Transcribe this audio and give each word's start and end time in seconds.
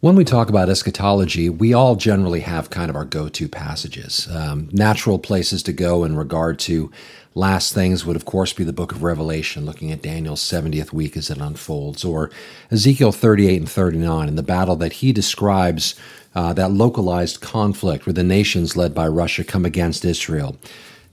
When 0.00 0.14
we 0.14 0.22
talk 0.22 0.48
about 0.48 0.68
eschatology, 0.68 1.50
we 1.50 1.74
all 1.74 1.96
generally 1.96 2.38
have 2.40 2.70
kind 2.70 2.88
of 2.88 2.94
our 2.94 3.04
go 3.04 3.28
to 3.30 3.48
passages. 3.48 4.28
Um, 4.30 4.68
natural 4.70 5.18
places 5.18 5.60
to 5.64 5.72
go 5.72 6.04
in 6.04 6.14
regard 6.14 6.60
to 6.60 6.92
last 7.34 7.74
things 7.74 8.06
would, 8.06 8.14
of 8.14 8.24
course, 8.24 8.52
be 8.52 8.62
the 8.62 8.72
book 8.72 8.92
of 8.92 9.02
Revelation, 9.02 9.66
looking 9.66 9.90
at 9.90 10.00
Daniel's 10.00 10.40
70th 10.40 10.92
week 10.92 11.16
as 11.16 11.30
it 11.30 11.38
unfolds, 11.38 12.04
or 12.04 12.30
Ezekiel 12.70 13.10
38 13.10 13.56
and 13.56 13.68
39, 13.68 14.28
and 14.28 14.38
the 14.38 14.42
battle 14.44 14.76
that 14.76 14.92
he 14.92 15.12
describes, 15.12 15.96
uh, 16.32 16.52
that 16.52 16.70
localized 16.70 17.40
conflict 17.40 18.06
where 18.06 18.12
the 18.12 18.22
nations 18.22 18.76
led 18.76 18.94
by 18.94 19.08
Russia 19.08 19.42
come 19.42 19.64
against 19.64 20.04
Israel. 20.04 20.56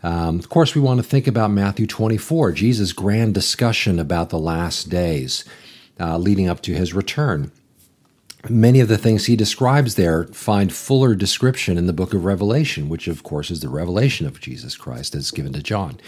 Um, 0.04 0.38
of 0.38 0.50
course, 0.50 0.76
we 0.76 0.82
want 0.82 1.00
to 1.00 1.04
think 1.04 1.26
about 1.26 1.50
Matthew 1.50 1.88
24, 1.88 2.52
Jesus' 2.52 2.94
grand 2.94 3.34
discussion 3.34 3.98
about 3.98 4.30
the 4.30 4.38
last 4.38 4.90
days 4.90 5.44
uh, 6.00 6.20
leading 6.20 6.48
up 6.48 6.62
to 6.62 6.76
his 6.76 6.94
return 6.94 7.52
many 8.50 8.80
of 8.80 8.88
the 8.88 8.98
things 8.98 9.25
he 9.25 9.36
describes 9.36 9.96
there 9.96 10.26
find 10.27 10.73
fuller 10.73 11.16
description 11.16 11.77
in 11.77 11.88
the 11.88 11.94
book 11.94 12.13
of 12.13 12.26
Revelation, 12.26 12.90
which, 12.90 13.08
of 13.08 13.23
course, 13.23 13.52
is 13.52 13.59
the 13.59 13.70
revelation 13.70 14.26
of 14.27 14.40
Jesus 14.40 14.76
Christ 14.76 15.16
as 15.16 15.31
given 15.31 15.53
to 15.53 15.63
John. 15.63 15.99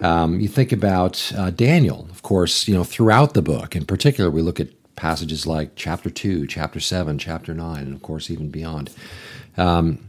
Um, 0.00 0.40
you 0.40 0.48
think 0.48 0.72
about 0.72 1.32
uh, 1.36 1.50
Daniel, 1.50 2.08
of 2.10 2.22
course, 2.22 2.66
you 2.66 2.74
know, 2.74 2.84
throughout 2.84 3.34
the 3.34 3.42
book. 3.42 3.76
In 3.76 3.84
particular, 3.84 4.30
we 4.30 4.42
look 4.42 4.60
at 4.60 4.68
passages 4.96 5.46
like 5.46 5.72
chapter 5.76 6.10
2, 6.10 6.46
chapter 6.46 6.80
7, 6.80 7.18
chapter 7.18 7.54
9, 7.54 7.82
and 7.82 7.94
of 7.94 8.02
course, 8.02 8.30
even 8.30 8.50
beyond. 8.50 8.90
Um, 9.56 10.08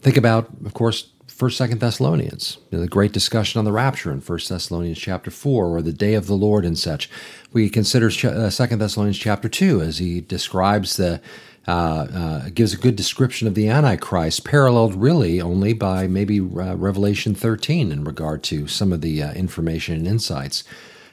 think 0.00 0.16
about, 0.16 0.48
of 0.64 0.74
course, 0.74 1.10
First, 1.34 1.56
Second 1.56 1.80
Thessalonians, 1.80 2.58
you 2.70 2.78
know, 2.78 2.82
the 2.82 2.88
great 2.88 3.12
discussion 3.12 3.58
on 3.58 3.64
the 3.64 3.72
rapture 3.72 4.12
in 4.12 4.20
First 4.20 4.48
Thessalonians 4.48 4.98
chapter 4.98 5.32
four, 5.32 5.76
or 5.76 5.82
the 5.82 5.92
day 5.92 6.14
of 6.14 6.28
the 6.28 6.36
Lord 6.36 6.64
and 6.64 6.78
such. 6.78 7.10
We 7.52 7.68
consider 7.68 8.06
uh, 8.06 8.50
Second 8.50 8.78
Thessalonians 8.78 9.18
chapter 9.18 9.48
two 9.48 9.80
as 9.80 9.98
he 9.98 10.20
describes 10.20 10.96
the 10.96 11.20
uh, 11.66 11.70
uh, 11.70 12.48
gives 12.50 12.74
a 12.74 12.78
good 12.78 12.94
description 12.94 13.48
of 13.48 13.54
the 13.54 13.68
Antichrist, 13.68 14.44
paralleled 14.44 14.94
really 14.94 15.40
only 15.40 15.72
by 15.72 16.06
maybe 16.06 16.38
uh, 16.38 16.76
Revelation 16.76 17.34
13 17.34 17.90
in 17.90 18.04
regard 18.04 18.42
to 18.44 18.68
some 18.68 18.92
of 18.92 19.00
the 19.00 19.22
uh, 19.22 19.32
information 19.32 19.96
and 19.96 20.06
insights 20.06 20.62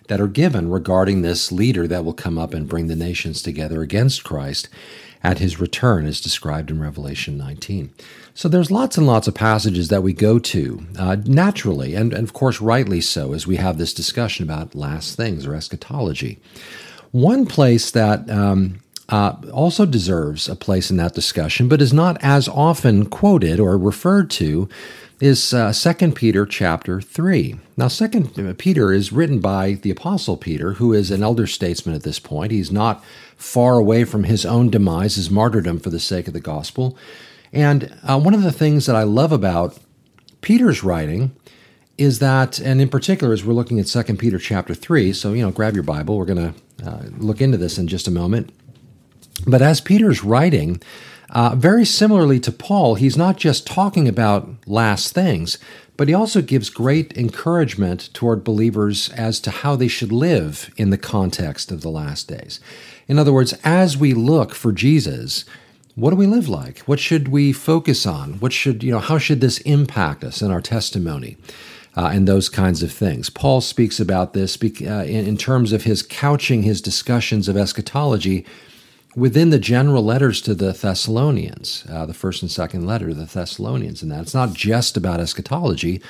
that 0.08 0.22
are 0.22 0.28
given 0.28 0.70
regarding 0.70 1.22
this 1.22 1.52
leader 1.52 1.88
that 1.88 2.04
will 2.04 2.14
come 2.14 2.38
up 2.38 2.54
and 2.54 2.68
bring 2.68 2.88
the 2.88 2.96
nations 2.96 3.42
together 3.42 3.82
against 3.82 4.24
Christ 4.24 4.68
at 5.24 5.40
his 5.40 5.60
return, 5.60 6.06
as 6.06 6.20
described 6.20 6.70
in 6.70 6.82
Revelation 6.82 7.38
19. 7.38 7.94
So 8.34 8.48
there's 8.48 8.72
lots 8.72 8.98
and 8.98 9.06
lots 9.06 9.28
of 9.28 9.36
passages 9.36 9.90
that 9.90 10.04
we 10.04 10.14
go 10.14 10.40
to 10.40 10.86
uh, 10.98 11.18
naturally, 11.26 11.96
and, 11.96 12.14
and 12.14 12.24
of 12.24 12.34
course 12.34 12.62
rightly 12.62 13.02
so, 13.02 13.34
as 13.34 13.46
we 13.46 13.58
have 13.58 13.78
this 13.78 13.94
discussion 13.94 14.44
about 14.44 14.74
last 14.74 15.16
things 15.16 15.46
or 15.46 15.54
eschatology. 15.54 16.40
One 17.12 17.46
place 17.46 17.92
that 17.92 18.30
um, 18.30 18.80
uh, 19.10 19.36
also 19.52 19.86
deserves 19.86 20.48
a 20.48 20.56
place 20.56 20.90
in 20.90 20.98
that 20.98 21.14
discussion, 21.14 21.68
but 21.68 21.82
is 21.82 21.92
not 21.92 22.18
as 22.24 22.48
often 22.48 23.06
quoted 23.06 23.60
or 23.60 23.78
referred 23.78 24.30
to, 24.32 24.70
is 25.20 25.54
uh, 25.54 25.72
2 25.72 26.14
Peter 26.14 26.46
chapter 26.46 27.00
3. 27.02 27.60
Now, 27.78 27.90
2 27.90 28.56
Peter 28.58 28.92
is 28.92 29.12
written 29.12 29.40
by 29.40 29.74
the 29.74 29.92
Apostle 29.92 30.38
Peter, 30.38 30.74
who 30.74 30.94
is 30.94 31.12
an 31.12 31.22
elder 31.22 31.46
statesman 31.46 31.94
at 31.94 32.04
this 32.04 32.18
point. 32.18 32.52
He's 32.52 32.72
not 32.72 33.04
far 33.36 33.76
away 33.76 34.04
from 34.04 34.24
his 34.24 34.46
own 34.46 34.70
demise, 34.70 35.16
his 35.16 35.30
martyrdom 35.30 35.80
for 35.80 35.90
the 35.92 36.00
sake 36.00 36.28
of 36.28 36.34
the 36.34 36.40
gospel. 36.40 36.98
And 37.54 37.94
uh, 38.04 38.20
one 38.20 38.34
of 38.34 38.44
the 38.44 38.52
things 38.52 38.86
that 38.86 38.96
I 38.96 39.04
love 39.04 39.32
about 39.32 39.78
Peter's 40.42 40.84
writing 40.84 41.36
is 41.98 42.20
that, 42.20 42.60
and 42.60 42.82
in 42.82 42.90
particular, 42.90 43.34
as 43.34 43.44
we're 43.44 43.54
looking 43.54 43.80
at 43.80 43.88
2 43.88 44.04
Peter 44.16 44.40
chapter 44.40 44.74
3, 44.74 45.14
so, 45.14 45.34
you 45.34 45.44
know, 45.44 45.52
grab 45.52 45.76
your 45.76 45.84
Bible. 45.84 46.18
We're 46.18 46.26
going 46.26 46.54
to 46.54 46.90
uh, 46.90 47.04
look 47.18 47.42
into 47.42 47.58
this 47.58 47.78
in 47.78 47.88
just 47.88 48.08
a 48.08 48.12
moment. 48.12 48.52
But 49.46 49.62
as 49.62 49.82
Peter's 49.82 50.24
writing, 50.24 50.82
uh, 51.30 51.56
very 51.56 51.86
similarly 51.86 52.40
to 52.42 52.52
Paul, 52.52 52.96
he's 52.96 53.18
not 53.18 53.38
just 53.38 53.68
talking 53.68 54.08
about 54.08 54.50
last 54.66 55.14
things, 55.14 55.58
but 55.96 56.08
he 56.08 56.14
also 56.14 56.42
gives 56.42 56.70
great 56.70 57.16
encouragement 57.16 58.10
toward 58.14 58.44
believers 58.44 59.10
as 59.10 59.40
to 59.42 59.52
how 59.52 59.76
they 59.76 59.88
should 59.88 60.12
live 60.12 60.72
in 60.78 60.90
the 60.90 60.98
context 60.98 61.72
of 61.72 61.82
the 61.82 61.92
last 61.92 62.28
days. 62.28 62.60
In 63.08 63.20
other 63.20 63.34
words, 63.34 63.54
as 63.64 63.98
we 63.98 64.14
look 64.14 64.56
for 64.56 64.72
Jesus, 64.72 65.46
what 65.96 66.12
do 66.12 66.16
we 66.16 66.28
live 66.28 66.48
like? 66.48 66.80
What 66.80 67.00
should 67.00 67.28
we 67.28 67.52
focus 67.52 68.06
on? 68.06 68.34
What 68.36 68.54
should, 68.54 68.84
you 68.84 68.92
know, 68.92 69.00
how 69.00 69.18
should 69.18 69.42
this 69.42 69.60
impact 69.60 70.24
us 70.24 70.42
in 70.42 70.52
our 70.52 70.62
testimony? 70.62 71.38
Uh, 71.98 72.10
and 72.14 72.26
those 72.26 72.48
kinds 72.48 72.82
of 72.82 72.90
things. 72.90 73.30
Paul 73.30 73.60
speaks 73.60 74.00
about 74.00 74.32
this 74.32 74.58
uh, 74.64 75.04
in, 75.04 75.28
in, 75.28 75.36
terms 75.36 75.74
of 75.74 75.84
his 75.84 76.02
couching 76.02 76.64
his 76.64 76.82
discussions 76.82 77.50
of 77.50 77.58
eschatology 77.58 78.46
within 79.14 79.50
the 79.50 79.60
general 79.60 80.02
letters 80.02 80.42
to 80.44 80.56
the 80.56 80.72
Thessalonians, 80.72 81.84
uh, 81.90 82.06
the 82.06 82.14
first 82.14 82.42
and 82.42 82.50
second 82.50 82.88
letter 82.88 83.10
to 83.10 83.14
the 83.14 83.26
Thessalonians. 83.26 84.02
And 84.02 84.10
that 84.10 84.22
it's 84.22 84.34
not 84.34 84.54
just 84.54 84.96
about 84.96 85.20
eschatology, 85.20 86.02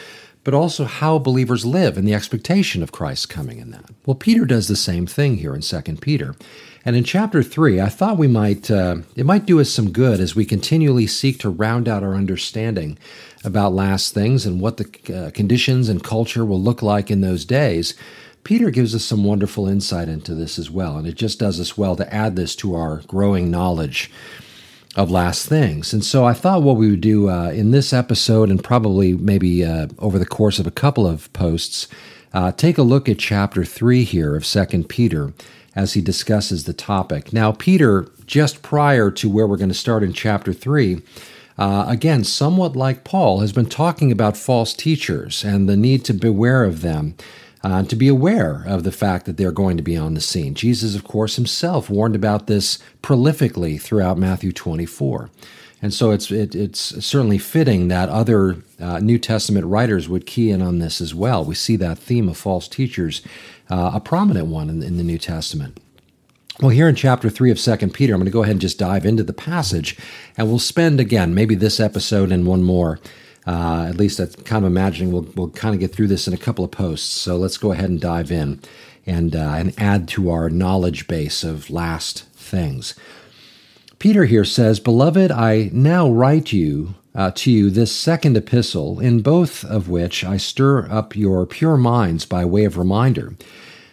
but 0.44 0.53
also 0.53 0.85
how 0.85 1.19
believers 1.19 1.66
live 1.66 1.97
and 1.97 2.07
the 2.07 2.13
expectation 2.13 2.81
of 2.81 2.91
Christ's 2.91 3.25
coming 3.25 3.59
in 3.59 3.72
that. 3.72 3.85
Well, 4.06 4.16
Peter 4.16 4.46
does 4.46 4.68
the 4.68 4.75
same 4.75 5.06
thing 5.06 5.38
here 5.38 5.53
in 5.53 5.62
2 5.62 5.81
Peter. 6.02 6.35
And 6.84 6.96
in 6.96 7.03
chapter 7.03 7.44
3, 7.44 7.79
I 7.79 7.90
thought 7.90 8.18
we 8.18 8.28
might 8.28 8.72
uh, 8.72 8.97
it 9.16 9.25
might 9.25 9.46
do 9.46 9.59
us 9.59 9.69
some 9.69 9.91
good 9.91 10.19
as 10.19 10.35
we 10.35 10.46
continually 10.46 11.06
seek 11.06 11.40
to 11.40 11.50
round 11.50 11.88
out 11.88 12.03
our 12.03 12.16
understanding 12.16 12.97
about 13.44 13.74
last 13.74 14.13
things 14.13 14.46
and 14.46 14.59
what 14.59 14.78
the 14.78 15.16
uh, 15.16 15.31
conditions 15.31 15.90
and 15.90 16.03
culture 16.03 16.44
will 16.44 16.62
look 16.62 16.81
like 16.81 17.12
in 17.12 17.22
those 17.22 17.46
days. 17.46 17.94
Peter 18.44 18.72
gives 18.72 18.96
us 18.96 19.06
some 19.06 19.23
wonderful 19.23 19.68
insight 19.68 20.09
into 20.09 20.34
this 20.34 20.58
as 20.58 20.72
well, 20.72 20.97
and 20.97 21.08
it 21.08 21.13
just 21.13 21.38
does 21.38 21.59
us 21.59 21.78
well 21.78 21.96
to 21.96 22.12
add 22.12 22.35
this 22.35 22.56
to 22.56 22.73
our 22.73 22.97
growing 23.08 23.52
knowledge 23.52 24.09
of 24.96 25.09
last 25.09 25.47
things. 25.47 25.94
And 25.94 26.03
so 26.03 26.25
I 26.25 26.34
thought 26.34 26.63
what 26.63 26.75
we 26.75 26.90
would 26.90 27.02
do 27.02 27.29
uh, 27.29 27.50
in 27.50 27.72
this 27.72 27.94
episode, 27.94 28.50
and 28.50 28.63
probably 28.63 29.13
maybe 29.13 29.63
uh, 29.63 29.88
over 30.00 30.19
the 30.19 30.25
course 30.25 30.59
of 30.59 30.68
a 30.68 30.72
couple 30.72 31.07
of 31.07 31.31
posts, 31.34 31.88
uh, 32.34 32.52
take 32.52 32.78
a 32.78 32.84
look 32.84 33.07
at 33.07 33.19
chapter 33.19 33.63
3 33.63 34.03
here 34.03 34.35
of 34.35 34.46
Second 34.46 34.90
Peter 34.90 35.34
as 35.75 35.94
he 35.94 36.02
discusses 36.02 36.66
the 36.66 36.74
topic. 36.74 37.31
Now, 37.31 37.53
Peter, 37.53 38.07
just 38.25 38.62
prior 38.62 39.09
to 39.12 39.29
where 39.29 39.47
we're 39.47 39.57
going 39.57 39.69
to 39.69 39.75
start 39.75 40.03
in 40.03 40.12
chapter 40.12 40.52
3, 40.52 41.02
uh, 41.58 41.85
again, 41.88 42.23
somewhat 42.23 42.75
like 42.75 43.03
Paul, 43.03 43.40
has 43.40 43.53
been 43.53 43.68
talking 43.68 44.12
about 44.12 44.35
false 44.35 44.73
teachers 44.73 45.44
and 45.44 45.69
the 45.69 45.78
need 45.78 46.03
to 46.06 46.13
beware 46.13 46.63
of 46.63 46.81
them, 46.81 47.16
uh, 47.64 47.84
to 47.84 47.96
be 47.96 48.08
aware 48.08 48.64
of 48.66 48.84
the 48.84 48.92
fact 48.92 49.26
that 49.26 49.38
they're 49.38 49.52
going 49.52 49.78
to 49.78 49.84
be 49.84 49.98
on 49.98 50.14
the 50.14 50.22
scene. 50.22 50.56
Jesus, 50.56 50.96
of 50.96 51.04
course, 51.04 51.36
himself 51.36 51.90
warned 51.90 52.16
about 52.16 52.48
this 52.48 52.80
prolifically 53.04 53.80
throughout 53.80 54.18
Matthew 54.18 54.52
24. 54.52 55.30
And 55.82 55.94
so 55.94 56.12
it's 56.12 56.30
it, 56.30 56.54
it's 56.54 57.04
certainly 57.04 57.40
fitting 57.40 57.88
that 57.88 58.10
other 58.10 58.58
uh, 58.80 59.00
New 59.00 59.18
Testament 59.18 59.66
writers 59.66 60.08
would 60.08 60.28
key 60.28 60.52
in 60.52 60.62
on 60.62 60.80
this 60.80 61.02
as 61.02 61.16
well. 61.16 61.44
We 61.44 61.56
see 61.56 61.76
that 61.78 61.98
theme 61.98 62.30
of 62.30 62.38
false 62.38 62.68
teachers, 62.68 63.22
uh, 63.70 63.92
a 63.96 64.00
prominent 64.00 64.48
one 64.48 64.70
in, 64.70 64.84
in 64.84 64.98
the 64.98 65.04
New 65.04 65.18
Testament. 65.18 65.80
Well, 66.60 66.70
here 66.70 66.88
in 66.88 66.94
chapter 66.94 67.30
3 67.30 67.50
of 67.50 67.60
2 67.60 67.76
Peter, 67.90 68.14
I'm 68.14 68.20
going 68.20 68.26
to 68.26 68.32
go 68.32 68.44
ahead 68.44 68.52
and 68.52 68.62
just 68.62 68.78
dive 68.78 69.06
into 69.06 69.24
the 69.24 69.34
passage, 69.34 69.98
and 70.38 70.48
we'll 70.48 70.60
spend, 70.60 71.00
again, 71.00 71.34
maybe 71.34 71.56
this 71.56 71.80
episode 71.80 72.32
and 72.32 72.46
one 72.46 72.62
more. 72.62 73.00
Uh, 73.46 73.88
at 73.90 73.97
least 73.97 74.19
I'm 74.19 74.29
kind 74.44 74.66
of 74.66 74.72
imagining 74.72 75.12
we'll, 75.12 75.28
we'll 75.35 75.50
kind 75.50 75.74
of 75.74 75.79
get 75.79 75.94
through 75.94 76.07
this 76.07 76.28
in 76.28 76.34
a 76.34 76.38
couple 76.38 76.63
of 76.63 76.72
posts. 76.72 77.09
So 77.09 77.38
let's 77.38 77.57
go 77.57 77.72
ahead 77.72 77.90
and 77.90 78.00
dive 78.00 78.31
in 78.31 78.62
and, 79.06 79.35
uh, 79.35 79.53
and 79.56 79.74
add 79.78 80.07
to 80.09 80.29
our 80.29 80.50
knowledge 80.50 81.07
base 81.07 81.44
of 81.44 81.69
last 81.69 82.25
things. 82.34 82.94
Peter 84.00 84.25
here 84.25 84.46
says, 84.46 84.79
Beloved, 84.79 85.31
I 85.31 85.69
now 85.74 86.09
write 86.09 86.52
you 86.52 86.96
uh, 87.13 87.31
to 87.35 87.52
you 87.52 87.69
this 87.69 87.96
second 87.96 88.38
epistle, 88.38 89.00
in 89.00 89.22
both 89.22 89.63
of 89.66 89.90
which 89.90 90.23
I 90.23 90.38
stir 90.38 90.90
up 90.90 91.16
your 91.16 91.46
pure 91.46 91.78
minds 91.78 92.25
by 92.25 92.46
way 92.46 92.63
of 92.66 92.78
reminder, 92.78 93.35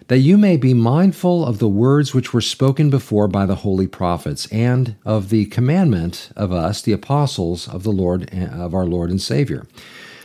that 0.08 0.18
you 0.18 0.36
may 0.36 0.56
be 0.56 0.74
mindful 0.74 1.44
of 1.44 1.58
the 1.58 1.68
words 1.68 2.14
which 2.14 2.32
were 2.32 2.40
spoken 2.40 2.90
before 2.90 3.28
by 3.28 3.46
the 3.46 3.56
holy 3.56 3.86
prophets, 3.86 4.46
and 4.50 4.96
of 5.04 5.28
the 5.28 5.44
commandment 5.46 6.30
of 6.34 6.50
us, 6.50 6.82
the 6.82 6.92
apostles 6.92 7.68
of 7.68 7.82
the 7.82 7.92
Lord 7.92 8.32
of 8.34 8.74
our 8.74 8.86
Lord 8.86 9.10
and 9.10 9.20
Savior. 9.20 9.66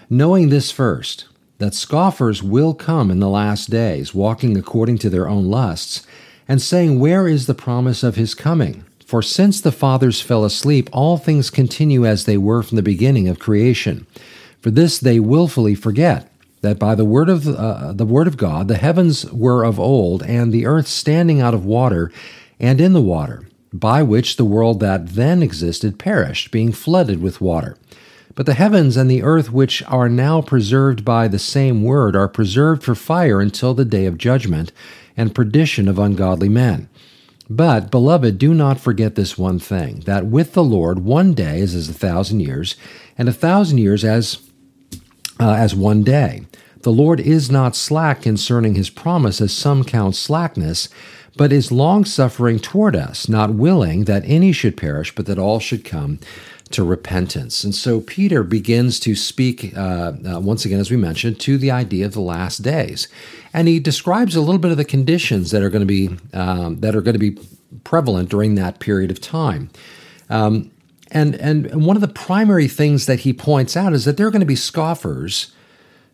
Knowing 0.09 0.50
this 0.50 0.71
first, 0.71 1.25
that 1.57 1.74
scoffers 1.74 2.41
will 2.41 2.74
come 2.74 3.12
in 3.12 3.19
the 3.19 3.30
last 3.30 3.69
days, 3.69 4.13
walking 4.13 4.57
according 4.57 4.97
to 5.00 5.09
their 5.09 5.30
own 5.30 5.45
lusts, 5.45 6.06
and 6.47 6.62
saying, 6.62 7.00
Where 7.00 7.27
is 7.27 7.45
the 7.45 7.53
promise 7.53 8.03
of 8.03 8.15
his 8.15 8.33
coming? 8.33 8.86
For 9.06 9.21
since 9.21 9.62
the 9.62 9.71
fathers 9.71 10.21
fell 10.21 10.45
asleep, 10.45 10.89
all 10.91 11.18
things 11.18 11.50
continue 11.50 12.06
as 12.06 12.25
they 12.25 12.38
were 12.38 12.63
from 12.63 12.77
the 12.77 12.81
beginning 12.81 13.27
of 13.27 13.38
creation. 13.38 14.07
For 14.62 14.71
this 14.71 14.97
they 14.97 15.19
wilfully 15.19 15.75
forget 15.75 16.32
that 16.63 16.80
by 16.80 16.95
the 16.95 17.06
word 17.06 17.30
of 17.30 17.48
uh, 17.48 17.94
the 17.94 18.06
word 18.06 18.27
of 18.27 18.38
God 18.38 18.68
the 18.68 18.77
heavens 18.77 19.25
were 19.31 19.63
of 19.63 19.80
old, 19.80 20.24
and 20.24 20.51
the 20.51 20.65
earth 20.65 20.88
standing 20.88 21.42
out 21.42 21.54
of 21.54 21.65
water 21.65 22.12
and 22.60 22.81
in 22.81 22.94
the 22.94 23.01
water, 23.01 23.48
by 23.71 24.04
which 24.04 24.38
the 24.38 24.45
world 24.45 24.80
that 24.81 25.10
then 25.10 25.44
existed 25.44 26.00
perished, 26.00 26.51
being 26.51 26.71
flooded 26.74 27.21
with 27.21 27.42
water. 27.42 27.77
But 28.36 28.48
the 28.48 28.56
heavens 28.56 28.98
and 28.98 29.12
the 29.12 29.24
earth, 29.24 29.51
which 29.54 29.83
are 29.83 30.10
now 30.10 30.42
preserved 30.42 31.06
by 31.06 31.27
the 31.27 31.39
same 31.39 31.83
word, 31.83 32.15
are 32.15 32.27
preserved 32.30 32.83
for 32.83 32.95
fire 32.95 33.42
until 33.42 33.74
the 33.75 33.86
day 33.86 34.07
of 34.07 34.18
judgment 34.18 34.71
and 35.18 35.36
perdition 35.36 35.88
of 35.88 36.00
ungodly 36.00 36.50
men 36.50 36.89
But, 37.50 37.92
beloved, 37.92 38.38
do 38.39 38.54
not 38.54 38.80
forget 38.80 39.15
this 39.15 39.38
one 39.38 39.60
thing 39.60 40.01
that 40.06 40.25
with 40.27 40.54
the 40.54 40.63
Lord, 40.63 41.00
one 41.00 41.33
day 41.33 41.60
is 41.60 41.75
as 41.75 41.89
a 41.89 41.94
thousand 41.94 42.39
years, 42.42 42.75
and 43.18 43.30
a 43.30 43.33
thousand 43.33 43.80
years 43.80 44.04
as, 44.04 44.39
uh, 45.39 45.53
as 45.53 45.75
one 45.75 46.03
day. 46.03 46.45
The 46.81 46.91
Lord 46.91 47.19
is 47.19 47.50
not 47.50 47.75
slack 47.75 48.21
concerning 48.21 48.75
his 48.75 48.89
promise, 48.89 49.39
as 49.39 49.53
some 49.53 49.83
count 49.83 50.15
slackness, 50.15 50.89
but 51.38 51.53
is 51.53 51.71
longsuffering 51.71 52.59
toward 52.59 52.95
us, 52.95 53.30
not 53.30 53.53
willing 53.53 54.03
that 54.03 54.24
any 54.25 54.51
should 54.51 54.77
perish, 54.77 55.15
but 55.15 55.25
that 55.25 55.39
all 55.39 55.59
should 55.59 55.85
come 55.85 56.19
to 56.71 56.83
repentance. 56.83 57.63
And 57.63 57.74
so 57.74 58.01
Peter 58.01 58.44
begins 58.44 59.00
to 59.01 59.15
speak, 59.15 59.75
uh, 59.77 60.13
uh, 60.27 60.39
once 60.39 60.65
again, 60.65 60.80
as 60.80 60.91
we 60.91 60.97
mentioned, 60.97 61.39
to 61.41 61.57
the 61.57 61.71
idea 61.71 62.06
of 62.06 62.13
the 62.13 62.21
last 62.21 62.59
days. 62.59 63.07
And 63.53 63.68
he 63.68 63.79
describes 63.79 64.36
a 64.36 64.41
little 64.41 64.59
bit 64.59 64.71
of 64.71 64.77
the 64.77 64.86
conditions 64.86 65.51
that 65.51 65.62
are 65.62 65.69
going 65.69 65.81
to 65.81 65.86
be, 65.86 66.09
um, 66.33 66.79
that 66.81 66.95
are 66.95 67.01
going 67.01 67.13
to 67.13 67.19
be 67.19 67.38
prevalent 67.83 68.29
during 68.29 68.56
that 68.56 68.79
period 68.79 69.12
of 69.12 69.21
time. 69.21 69.69
Um, 70.29 70.71
and, 71.13 71.36
and 71.36 71.86
one 71.86 71.95
of 71.95 72.01
the 72.01 72.07
primary 72.07 72.68
things 72.68 73.06
that 73.06 73.21
he 73.21 73.33
points 73.33 73.77
out 73.77 73.94
is 73.94 74.06
that 74.06 74.18
there 74.18 74.27
are 74.27 74.31
going 74.31 74.39
to 74.39 74.45
be 74.45 74.56
scoffers 74.56 75.54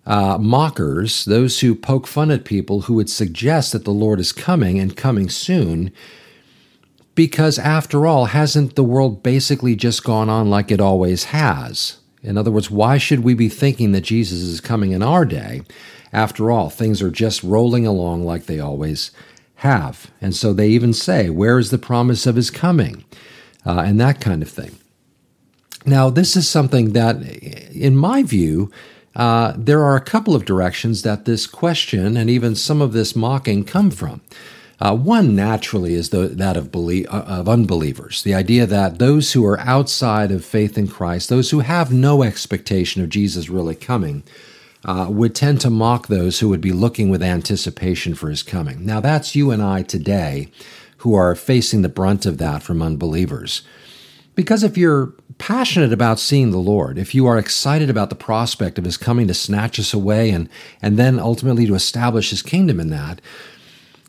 uh, 0.10 0.40
mockers, 0.40 1.26
those 1.26 1.60
who 1.60 1.76
poke 1.76 2.08
fun 2.08 2.32
at 2.32 2.44
people 2.44 2.82
who 2.82 2.96
would 2.96 3.10
suggest 3.10 3.72
that 3.72 3.86
the 3.86 3.92
Lord 3.92 4.20
is 4.20 4.32
coming 4.32 4.80
and 4.80 4.98
coming 4.98 5.30
soon. 5.30 5.92
Because 7.14 7.60
after 7.60 8.08
all, 8.08 8.26
hasn't 8.26 8.76
the 8.76 8.84
world 8.84 9.22
basically 9.22 9.76
just 9.76 10.04
gone 10.04 10.28
on 10.28 10.50
like 10.50 10.72
it 10.72 10.82
always 10.82 11.26
has? 11.26 11.98
In 12.24 12.40
other 12.40 12.50
words, 12.50 12.72
why 12.72 12.98
should 12.98 13.20
we 13.20 13.36
be 13.36 13.50
thinking 13.50 13.92
that 13.92 14.02
Jesus 14.02 14.40
is 14.40 14.60
coming 14.60 14.94
in 14.94 15.04
our 15.04 15.26
day? 15.26 15.62
After 16.12 16.50
all, 16.50 16.72
things 16.72 17.04
are 17.04 17.12
just 17.12 17.44
rolling 17.44 17.86
along 17.86 18.26
like 18.26 18.46
they 18.46 18.60
always 18.60 19.12
have. 19.58 20.10
And 20.20 20.36
so 20.36 20.54
they 20.54 20.70
even 20.70 20.94
say, 20.94 21.30
Where 21.30 21.60
is 21.60 21.70
the 21.70 21.78
promise 21.78 22.26
of 22.26 22.36
his 22.36 22.50
coming? 22.50 23.06
Uh, 23.64 23.82
and 23.82 24.00
that 24.00 24.20
kind 24.22 24.42
of 24.42 24.50
thing. 24.50 24.79
Now, 25.86 26.10
this 26.10 26.36
is 26.36 26.48
something 26.48 26.94
that, 26.94 27.22
in 27.22 27.96
my 27.96 28.24
view, 28.24 28.72
uh, 29.16 29.54
there 29.58 29.84
are 29.84 29.96
a 29.96 30.02
couple 30.02 30.36
of 30.36 30.46
directions 30.46 31.02
that 31.04 31.26
this 31.26 31.48
question 31.48 32.16
and 32.18 32.30
even 32.30 32.56
some 32.56 32.82
of 32.82 32.94
this 32.94 33.16
mocking 33.16 33.64
come 33.64 33.92
from. 33.92 34.22
Uh, 34.82 34.96
one 34.96 35.36
naturally 35.36 35.94
is 35.94 36.10
the, 36.10 36.30
that 36.30 36.56
of, 36.56 36.72
belie- 36.72 37.06
uh, 37.06 37.24
of 37.24 37.50
unbelievers, 37.50 38.24
the 38.24 38.34
idea 38.34 38.66
that 38.66 38.98
those 38.98 39.34
who 39.34 39.46
are 39.46 39.60
outside 39.60 40.32
of 40.32 40.46
faith 40.46 40.78
in 40.78 40.88
Christ, 40.88 41.28
those 41.28 41.52
who 41.52 41.60
have 41.60 41.92
no 41.92 42.24
expectation 42.24 43.02
of 43.04 43.10
Jesus 43.10 43.50
really 43.50 43.76
coming, 43.76 44.24
uh, 44.86 45.08
would 45.10 45.36
tend 45.36 45.60
to 45.62 45.70
mock 45.70 46.08
those 46.08 46.40
who 46.40 46.48
would 46.48 46.62
be 46.62 46.72
looking 46.72 47.10
with 47.10 47.22
anticipation 47.22 48.16
for 48.16 48.30
his 48.30 48.44
coming. 48.44 48.86
Now, 48.86 49.02
that's 49.02 49.36
you 49.36 49.52
and 49.52 49.62
I 49.62 49.84
today 49.84 50.50
who 51.00 51.14
are 51.14 51.36
facing 51.36 51.82
the 51.82 51.90
brunt 51.90 52.26
of 52.26 52.38
that 52.38 52.64
from 52.64 52.82
unbelievers. 52.82 53.64
Because 54.40 54.64
if 54.64 54.78
you're 54.78 55.08
passionate 55.38 55.92
about 55.92 56.18
seeing 56.18 56.52
the 56.52 56.60
Lord, 56.60 56.98
if 56.98 57.14
you 57.14 57.28
are 57.28 57.38
excited 57.38 57.90
about 57.90 58.10
the 58.10 58.16
prospect 58.16 58.78
of 58.78 58.86
His 58.86 58.96
coming 58.96 59.28
to 59.28 59.34
snatch 59.34 59.78
us 59.82 59.94
away 59.94 60.30
and, 60.30 60.48
and 60.82 60.98
then 60.98 61.20
ultimately 61.20 61.68
to 61.68 61.76
establish 61.76 62.30
His 62.30 62.42
kingdom 62.42 62.80
in 62.80 62.90
that, 62.90 63.20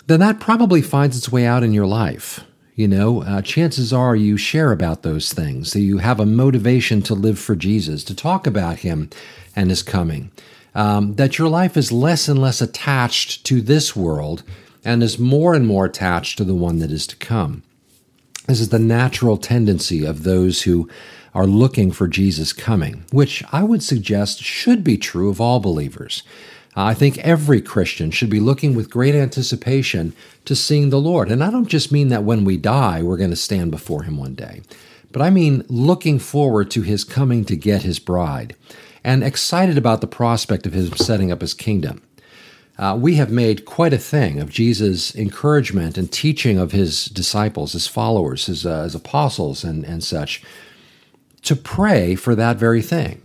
then 0.06 0.20
that 0.20 0.38
probably 0.38 0.82
finds 0.82 1.18
its 1.18 1.32
way 1.32 1.46
out 1.46 1.64
in 1.64 1.72
your 1.72 1.84
life. 1.84 2.44
You 2.76 2.86
know, 2.86 3.24
uh, 3.24 3.42
chances 3.42 3.92
are 3.92 4.14
you 4.14 4.36
share 4.36 4.70
about 4.70 5.02
those 5.02 5.32
things, 5.32 5.72
that 5.72 5.80
you 5.80 5.98
have 5.98 6.20
a 6.20 6.26
motivation 6.26 7.02
to 7.02 7.14
live 7.16 7.40
for 7.40 7.56
Jesus, 7.56 8.04
to 8.04 8.14
talk 8.14 8.46
about 8.46 8.78
Him 8.78 9.10
and 9.56 9.68
His 9.68 9.82
coming, 9.82 10.30
um, 10.76 11.16
that 11.16 11.38
your 11.38 11.48
life 11.48 11.76
is 11.76 11.90
less 11.90 12.28
and 12.28 12.40
less 12.40 12.60
attached 12.60 13.44
to 13.46 13.60
this 13.60 13.96
world 13.96 14.44
and 14.84 15.02
is 15.02 15.18
more 15.18 15.54
and 15.54 15.66
more 15.66 15.86
attached 15.86 16.38
to 16.38 16.44
the 16.44 16.54
one 16.54 16.78
that 16.78 16.92
is 16.92 17.08
to 17.08 17.16
come. 17.16 17.64
This 18.46 18.60
is 18.60 18.70
the 18.70 18.78
natural 18.78 19.36
tendency 19.36 20.04
of 20.04 20.24
those 20.24 20.62
who 20.62 20.88
are 21.34 21.46
looking 21.46 21.92
for 21.92 22.08
Jesus 22.08 22.52
coming, 22.52 23.04
which 23.12 23.44
I 23.52 23.62
would 23.62 23.82
suggest 23.82 24.42
should 24.42 24.82
be 24.82 24.96
true 24.98 25.30
of 25.30 25.40
all 25.40 25.60
believers. 25.60 26.22
I 26.74 26.94
think 26.94 27.18
every 27.18 27.60
Christian 27.60 28.10
should 28.10 28.30
be 28.30 28.40
looking 28.40 28.74
with 28.74 28.90
great 28.90 29.14
anticipation 29.14 30.14
to 30.44 30.56
seeing 30.56 30.90
the 30.90 31.00
Lord. 31.00 31.30
And 31.30 31.42
I 31.42 31.50
don't 31.50 31.68
just 31.68 31.92
mean 31.92 32.08
that 32.08 32.24
when 32.24 32.44
we 32.44 32.56
die, 32.56 33.02
we're 33.02 33.16
going 33.16 33.30
to 33.30 33.36
stand 33.36 33.70
before 33.70 34.04
Him 34.04 34.16
one 34.16 34.34
day, 34.34 34.62
but 35.12 35.22
I 35.22 35.30
mean 35.30 35.64
looking 35.68 36.18
forward 36.18 36.70
to 36.72 36.82
His 36.82 37.04
coming 37.04 37.44
to 37.46 37.56
get 37.56 37.82
His 37.82 37.98
bride 37.98 38.54
and 39.02 39.24
excited 39.24 39.78
about 39.78 40.00
the 40.00 40.06
prospect 40.06 40.66
of 40.66 40.72
His 40.72 40.90
setting 40.96 41.32
up 41.32 41.40
His 41.40 41.54
kingdom. 41.54 42.02
Uh, 42.80 42.96
we 42.98 43.16
have 43.16 43.30
made 43.30 43.66
quite 43.66 43.92
a 43.92 43.98
thing 43.98 44.40
of 44.40 44.48
Jesus' 44.48 45.14
encouragement 45.14 45.98
and 45.98 46.10
teaching 46.10 46.58
of 46.58 46.72
his 46.72 47.04
disciples, 47.04 47.74
his 47.74 47.86
followers, 47.86 48.46
his, 48.46 48.64
uh, 48.64 48.84
his 48.84 48.94
apostles, 48.94 49.62
and, 49.62 49.84
and 49.84 50.02
such, 50.02 50.42
to 51.42 51.54
pray 51.54 52.14
for 52.14 52.34
that 52.34 52.56
very 52.56 52.80
thing. 52.80 53.20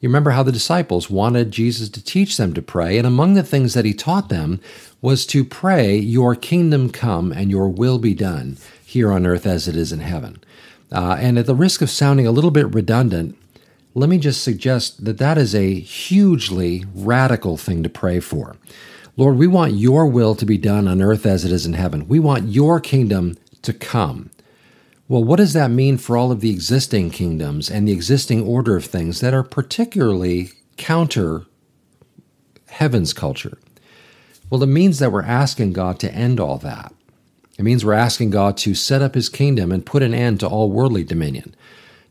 You 0.00 0.08
remember 0.08 0.32
how 0.32 0.42
the 0.42 0.50
disciples 0.50 1.08
wanted 1.08 1.52
Jesus 1.52 1.88
to 1.90 2.02
teach 2.02 2.36
them 2.36 2.52
to 2.54 2.62
pray, 2.62 2.98
and 2.98 3.06
among 3.06 3.34
the 3.34 3.44
things 3.44 3.74
that 3.74 3.84
he 3.84 3.94
taught 3.94 4.28
them 4.28 4.60
was 5.00 5.24
to 5.26 5.44
pray, 5.44 5.96
Your 5.96 6.34
kingdom 6.34 6.90
come 6.90 7.30
and 7.30 7.48
your 7.48 7.68
will 7.68 8.00
be 8.00 8.14
done 8.14 8.56
here 8.84 9.12
on 9.12 9.24
earth 9.24 9.46
as 9.46 9.68
it 9.68 9.76
is 9.76 9.92
in 9.92 10.00
heaven. 10.00 10.42
Uh, 10.90 11.16
and 11.20 11.38
at 11.38 11.46
the 11.46 11.54
risk 11.54 11.80
of 11.80 11.90
sounding 11.90 12.26
a 12.26 12.32
little 12.32 12.50
bit 12.50 12.74
redundant, 12.74 13.36
let 13.94 14.08
me 14.08 14.18
just 14.18 14.42
suggest 14.42 15.04
that 15.04 15.18
that 15.18 15.36
is 15.36 15.54
a 15.54 15.74
hugely 15.80 16.84
radical 16.94 17.56
thing 17.56 17.82
to 17.82 17.88
pray 17.88 18.20
for. 18.20 18.56
Lord, 19.16 19.36
we 19.36 19.46
want 19.46 19.74
your 19.74 20.06
will 20.06 20.34
to 20.36 20.46
be 20.46 20.56
done 20.56 20.86
on 20.86 21.02
earth 21.02 21.26
as 21.26 21.44
it 21.44 21.52
is 21.52 21.66
in 21.66 21.72
heaven. 21.72 22.06
We 22.06 22.20
want 22.20 22.48
your 22.48 22.80
kingdom 22.80 23.36
to 23.62 23.72
come. 23.72 24.30
Well, 25.08 25.24
what 25.24 25.36
does 25.36 25.54
that 25.54 25.70
mean 25.72 25.98
for 25.98 26.16
all 26.16 26.30
of 26.30 26.40
the 26.40 26.50
existing 26.50 27.10
kingdoms 27.10 27.68
and 27.68 27.86
the 27.86 27.92
existing 27.92 28.46
order 28.46 28.76
of 28.76 28.84
things 28.84 29.20
that 29.20 29.34
are 29.34 29.42
particularly 29.42 30.50
counter 30.76 31.46
heaven's 32.68 33.12
culture? 33.12 33.58
Well, 34.48 34.62
it 34.62 34.68
means 34.68 35.00
that 35.00 35.10
we're 35.10 35.22
asking 35.22 35.72
God 35.72 35.98
to 36.00 36.14
end 36.14 36.38
all 36.38 36.58
that. 36.58 36.94
It 37.58 37.64
means 37.64 37.84
we're 37.84 37.92
asking 37.92 38.30
God 38.30 38.56
to 38.58 38.74
set 38.74 39.02
up 39.02 39.14
his 39.14 39.28
kingdom 39.28 39.72
and 39.72 39.84
put 39.84 40.02
an 40.02 40.14
end 40.14 40.40
to 40.40 40.48
all 40.48 40.70
worldly 40.70 41.04
dominion. 41.04 41.54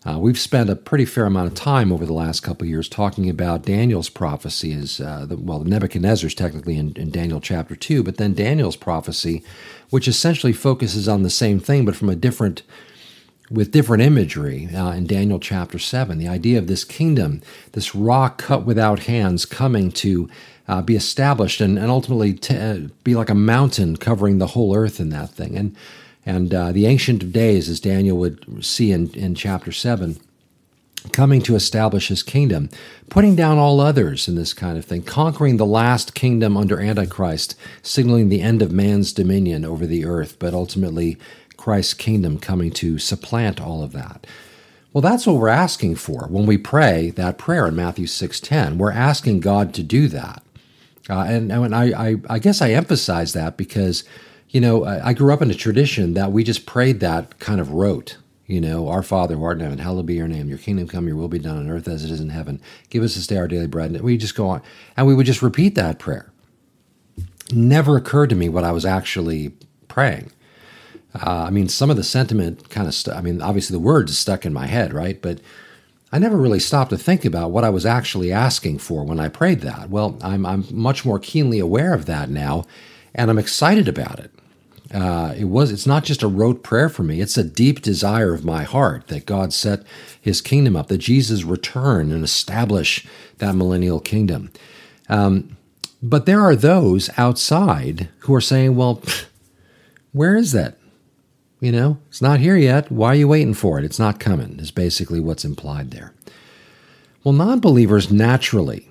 Uh, 0.05 0.17
we've 0.17 0.39
spent 0.39 0.69
a 0.69 0.75
pretty 0.77 1.03
fair 1.03 1.25
amount 1.25 1.47
of 1.47 1.55
time 1.55 1.91
over 1.91 2.05
the 2.05 2.13
last 2.13 2.39
couple 2.39 2.65
years 2.65 2.87
talking 2.87 3.29
about 3.29 3.63
Daniel's 3.63 4.07
prophecy 4.07 4.71
as 4.71 5.01
uh, 5.01 5.25
the, 5.25 5.35
well, 5.35 5.63
Nebuchadnezzar's 5.63 6.33
technically 6.33 6.77
in, 6.77 6.93
in, 6.93 7.11
Daniel 7.11 7.41
chapter 7.41 7.75
two, 7.75 8.01
but 8.01 8.15
then 8.15 8.33
Daniel's 8.33 8.77
prophecy, 8.77 9.43
which 9.89 10.07
essentially 10.07 10.53
focuses 10.53 11.09
on 11.09 11.23
the 11.23 11.29
same 11.29 11.59
thing 11.59 11.83
but 11.83 11.97
from 11.97 12.09
a 12.09 12.15
different, 12.15 12.63
with 13.51 13.71
different 13.71 14.01
imagery 14.01 14.69
uh, 14.73 14.91
in 14.91 15.05
Daniel 15.05 15.39
chapter 15.39 15.77
seven. 15.77 16.17
The 16.17 16.29
idea 16.29 16.59
of 16.59 16.67
this 16.67 16.85
kingdom, 16.85 17.41
this 17.73 17.93
rock 17.93 18.37
cut 18.37 18.65
without 18.65 18.99
hands, 18.99 19.45
coming 19.45 19.91
to 19.93 20.29
uh, 20.69 20.81
be 20.81 20.95
established 20.95 21.59
and, 21.59 21.77
and 21.77 21.91
ultimately 21.91 22.33
t- 22.33 22.55
uh, 22.55 22.87
be 23.03 23.15
like 23.15 23.29
a 23.29 23.35
mountain 23.35 23.97
covering 23.97 24.37
the 24.37 24.47
whole 24.47 24.73
earth 24.73 25.01
in 25.01 25.09
that 25.09 25.31
thing, 25.31 25.57
and 25.57 25.75
and 26.29 26.53
uh, 26.53 26.71
the 26.71 26.85
Ancient 26.85 27.23
of 27.23 27.31
Days, 27.31 27.69
as 27.69 27.79
Daniel 27.79 28.15
would 28.17 28.63
see 28.63 28.91
in, 28.91 29.09
in 29.15 29.33
chapter 29.33 29.71
7, 29.71 30.19
coming 31.11 31.41
to 31.41 31.55
establish 31.55 32.09
his 32.09 32.21
kingdom, 32.21 32.69
putting 33.09 33.35
down 33.35 33.57
all 33.57 33.79
others 33.79 34.27
in 34.27 34.35
this 34.35 34.53
kind 34.53 34.77
of 34.77 34.85
thing, 34.85 35.01
conquering 35.01 35.57
the 35.57 35.65
last 35.65 36.13
kingdom 36.13 36.55
under 36.55 36.79
Antichrist, 36.79 37.55
signaling 37.81 38.29
the 38.29 38.41
end 38.41 38.61
of 38.61 38.71
man's 38.71 39.11
dominion 39.11 39.65
over 39.65 39.87
the 39.87 40.05
earth, 40.05 40.37
but 40.37 40.53
ultimately 40.53 41.17
Christ's 41.57 41.95
kingdom 41.95 42.37
coming 42.37 42.69
to 42.73 42.99
supplant 42.99 43.59
all 43.59 43.81
of 43.81 43.91
that. 43.93 44.27
Well, 44.93 45.01
that's 45.01 45.25
what 45.25 45.37
we're 45.37 45.49
asking 45.49 45.95
for 45.95 46.27
when 46.27 46.45
we 46.45 46.59
pray 46.59 47.09
that 47.11 47.39
prayer 47.39 47.65
in 47.67 47.75
Matthew 47.75 48.05
6:10. 48.05 48.77
We're 48.77 48.91
asking 48.91 49.39
God 49.39 49.73
to 49.73 49.83
do 49.83 50.07
that. 50.09 50.43
Uh, 51.09 51.21
and, 51.21 51.51
and 51.51 51.73
I, 51.73 52.09
I, 52.09 52.15
I 52.29 52.39
guess 52.39 52.61
I 52.61 52.69
emphasize 52.71 53.33
that 53.33 53.57
because 53.57 54.03
you 54.49 54.61
know, 54.61 54.85
I, 54.85 55.09
I 55.09 55.13
grew 55.13 55.33
up 55.33 55.41
in 55.41 55.51
a 55.51 55.55
tradition 55.55 56.13
that 56.15 56.31
we 56.31 56.43
just 56.43 56.65
prayed 56.65 56.99
that 56.99 57.39
kind 57.39 57.61
of 57.61 57.71
rote. 57.71 58.17
You 58.47 58.59
know, 58.59 58.87
our 58.89 59.03
Father 59.03 59.35
who 59.35 59.43
art 59.43 59.57
in 59.57 59.63
heaven, 59.63 59.77
hallowed 59.77 60.07
be 60.07 60.15
your 60.15 60.27
name. 60.27 60.49
Your 60.49 60.57
kingdom 60.57 60.87
come, 60.87 61.07
your 61.07 61.15
will 61.15 61.27
be 61.27 61.37
done 61.37 61.57
on 61.57 61.69
earth 61.69 61.87
as 61.87 62.03
it 62.03 62.09
is 62.09 62.19
in 62.19 62.29
heaven. 62.29 62.59
Give 62.89 63.03
us 63.03 63.13
this 63.13 63.27
day 63.27 63.37
our 63.37 63.47
daily 63.47 63.67
bread. 63.67 63.91
And 63.91 64.01
we 64.01 64.17
just 64.17 64.35
go 64.35 64.49
on, 64.49 64.63
and 64.97 65.05
we 65.05 65.13
would 65.13 65.27
just 65.27 65.43
repeat 65.43 65.75
that 65.75 65.99
prayer. 65.99 66.31
Never 67.51 67.95
occurred 67.95 68.31
to 68.31 68.35
me 68.35 68.49
what 68.49 68.63
I 68.63 68.71
was 68.71 68.85
actually 68.85 69.53
praying. 69.87 70.31
Uh, 71.13 71.43
I 71.43 71.49
mean, 71.51 71.69
some 71.69 71.91
of 71.91 71.95
the 71.95 72.03
sentiment 72.03 72.69
kind 72.71 72.87
of, 72.87 72.95
stu- 72.95 73.11
I 73.11 73.21
mean, 73.21 73.41
obviously 73.41 73.75
the 73.75 73.83
words 73.83 74.17
stuck 74.17 74.45
in 74.45 74.53
my 74.53 74.65
head, 74.65 74.93
right? 74.93 75.21
But 75.21 75.41
I 76.11 76.17
never 76.17 76.37
really 76.37 76.59
stopped 76.59 76.89
to 76.89 76.97
think 76.97 77.25
about 77.25 77.51
what 77.51 77.63
I 77.63 77.69
was 77.69 77.85
actually 77.85 78.31
asking 78.31 78.79
for 78.79 79.03
when 79.03 79.19
I 79.19 79.27
prayed 79.27 79.61
that. 79.61 79.91
Well, 79.91 80.17
I'm, 80.21 80.43
I'm 80.45 80.65
much 80.71 81.05
more 81.05 81.19
keenly 81.19 81.59
aware 81.59 81.93
of 81.93 82.07
that 82.07 82.29
now, 82.31 82.65
and 83.13 83.29
I'm 83.29 83.39
excited 83.39 83.87
about 83.87 84.19
it. 84.19 84.31
Uh, 84.93 85.33
it 85.37 85.45
was 85.45 85.71
it's 85.71 85.87
not 85.87 86.03
just 86.03 86.23
a 86.23 86.27
rote 86.27 86.63
prayer 86.63 86.89
for 86.89 87.03
me 87.03 87.21
it's 87.21 87.37
a 87.37 87.43
deep 87.43 87.81
desire 87.81 88.33
of 88.33 88.43
my 88.45 88.63
heart 88.63 89.07
that 89.07 89.25
god 89.27 89.53
set 89.53 89.83
his 90.19 90.41
kingdom 90.41 90.75
up 90.75 90.87
that 90.87 90.97
jesus 90.97 91.43
return 91.43 92.11
and 92.11 92.23
establish 92.23 93.05
that 93.37 93.55
millennial 93.55 93.99
kingdom 93.99 94.51
um, 95.09 95.57
but 96.01 96.25
there 96.25 96.41
are 96.41 96.55
those 96.55 97.09
outside 97.17 98.09
who 98.19 98.33
are 98.33 98.41
saying 98.41 98.75
well 98.75 99.01
where 100.11 100.35
is 100.35 100.53
that 100.53 100.75
You 101.61 101.71
know, 101.73 101.97
it's 102.07 102.21
not 102.21 102.39
here 102.39 102.55
yet. 102.57 102.91
Why 102.91 103.09
are 103.09 103.15
you 103.15 103.27
waiting 103.27 103.53
for 103.53 103.79
it? 103.79 103.85
It's 103.85 103.99
not 103.99 104.19
coming, 104.19 104.59
is 104.59 104.71
basically 104.71 105.19
what's 105.19 105.43
implied 105.45 105.91
there. 105.91 106.13
Well, 107.23 107.33
non 107.33 107.59
believers 107.59 108.11
naturally 108.11 108.89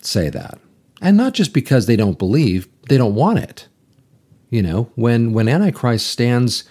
say 0.00 0.30
that. 0.30 0.58
And 1.02 1.16
not 1.16 1.34
just 1.34 1.52
because 1.52 1.86
they 1.86 1.96
don't 1.96 2.18
believe, 2.18 2.68
they 2.88 2.96
don't 2.96 3.14
want 3.14 3.40
it. 3.40 3.68
You 4.50 4.62
know, 4.62 4.90
when, 4.94 5.32
when 5.32 5.48
Antichrist 5.48 6.06
stands 6.06 6.64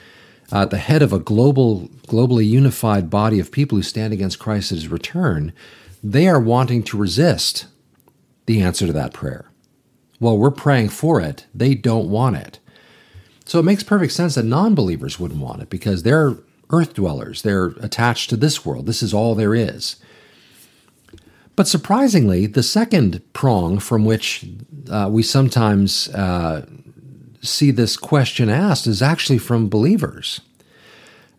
uh, 0.51 0.61
at 0.61 0.69
the 0.69 0.77
head 0.77 1.01
of 1.01 1.11
a 1.11 1.19
global, 1.19 1.89
globally 2.07 2.47
unified 2.47 3.09
body 3.09 3.39
of 3.39 3.51
people 3.51 3.77
who 3.77 3.83
stand 3.83 4.13
against 4.13 4.39
Christ 4.39 4.71
at 4.71 4.77
his 4.77 4.87
return, 4.87 5.51
they 6.03 6.27
are 6.27 6.39
wanting 6.39 6.83
to 6.83 6.97
resist 6.97 7.65
the 8.45 8.61
answer 8.61 8.87
to 8.87 8.93
that 8.93 9.13
prayer. 9.13 9.49
Well, 10.19 10.37
we're 10.37 10.51
praying 10.51 10.89
for 10.89 11.19
it, 11.19 11.45
they 11.53 11.75
don't 11.75 12.09
want 12.09 12.37
it. 12.37 12.59
So 13.45 13.59
it 13.59 13.63
makes 13.63 13.83
perfect 13.83 14.13
sense 14.13 14.35
that 14.35 14.45
non 14.45 14.73
believers 14.73 15.19
wouldn't 15.19 15.41
want 15.41 15.61
it 15.61 15.69
because 15.69 16.03
they're 16.03 16.37
earth 16.71 16.93
dwellers. 16.95 17.41
They're 17.41 17.67
attached 17.79 18.29
to 18.31 18.37
this 18.37 18.65
world. 18.65 18.85
This 18.85 19.03
is 19.03 19.13
all 19.13 19.35
there 19.35 19.53
is. 19.53 19.97
But 21.55 21.67
surprisingly, 21.67 22.47
the 22.47 22.63
second 22.63 23.21
prong 23.33 23.79
from 23.79 24.03
which 24.03 24.45
uh, 24.89 25.09
we 25.11 25.23
sometimes 25.23 26.09
uh, 26.09 26.65
see 27.45 27.71
this 27.71 27.97
question 27.97 28.49
asked 28.49 28.87
is 28.87 29.01
actually 29.01 29.37
from 29.37 29.69
believers. 29.69 30.41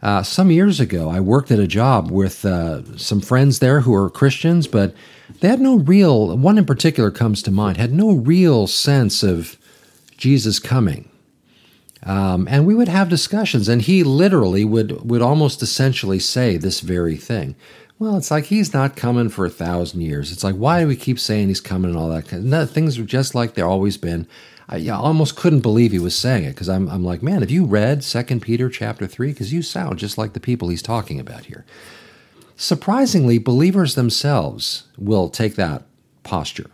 Uh, 0.03 0.23
some 0.23 0.51
years 0.51 0.79
ago, 0.79 1.09
I 1.09 1.21
worked 1.21 1.51
at 1.51 1.59
a 1.59 1.67
job 1.67 2.11
with 2.11 2.45
uh, 2.45 2.97
some 2.97 3.21
friends 3.21 3.59
there 3.59 3.81
who 3.81 3.95
are 3.95 4.11
Christians, 4.11 4.67
but 4.67 4.95
they 5.41 5.49
had 5.49 5.61
no 5.61 5.77
real, 5.79 6.37
one 6.37 6.59
in 6.59 6.67
particular 6.67 7.11
comes 7.11 7.43
to 7.43 7.51
mind, 7.51 7.77
had 7.77 7.93
no 7.93 8.13
real 8.13 8.67
sense 8.67 9.23
of 9.23 9.57
Jesus 10.17 10.59
coming. 10.59 11.09
Um, 12.03 12.47
and 12.49 12.67
we 12.67 12.75
would 12.75 12.89
have 12.89 13.09
discussions, 13.09 13.69
and 13.69 13.83
he 13.83 14.05
literally 14.05 14.65
would, 14.65 15.09
would 15.11 15.23
almost 15.23 15.61
essentially 15.63 16.21
say 16.21 16.57
this 16.57 16.81
very 16.81 17.17
thing. 17.17 17.57
Well, 17.99 18.17
it's 18.17 18.31
like 18.31 18.45
he's 18.45 18.75
not 18.75 18.95
coming 18.95 19.31
for 19.31 19.47
a 19.47 19.51
thousand 19.51 20.03
years. 20.03 20.31
It's 20.31 20.45
like, 20.45 20.55
why 20.55 20.81
do 20.81 20.87
we 20.87 20.97
keep 20.97 21.19
saying 21.19 21.49
he's 21.49 21.63
coming 21.63 21.91
and 21.91 21.99
all 21.99 22.11
that? 22.11 22.31
No, 22.31 22.67
things 22.67 22.99
are 22.99 23.05
just 23.05 23.35
like 23.35 23.55
they've 23.55 23.65
always 23.65 23.97
been. 23.97 24.29
I, 24.69 24.89
almost 24.89 25.37
couldn't 25.37 25.61
believe 25.61 25.93
he 25.93 25.99
was 25.99 26.17
saying 26.17 26.45
it 26.45 26.51
because 26.51 26.69
I'm, 26.69 26.89
I'm 26.89 27.05
like, 27.05 27.23
man, 27.23 27.41
have 27.41 27.51
you 27.51 27.65
read 27.65 28.03
Second 28.03 28.41
Peter 28.41 28.69
chapter 28.69 29.07
3? 29.07 29.29
Because 29.29 29.53
you 29.53 29.63
sound 29.63 29.99
just 29.99 30.19
like 30.19 30.33
the 30.33 30.41
people 30.41 30.69
he's 30.69 30.83
talking 30.83 31.21
about 31.21 31.45
here. 31.45 31.65
Surprisingly, 32.57 33.39
believers 33.39 33.95
themselves 33.95 34.85
will 34.99 35.29
take 35.29 35.55
that 35.55 35.85
posture. 36.25 36.71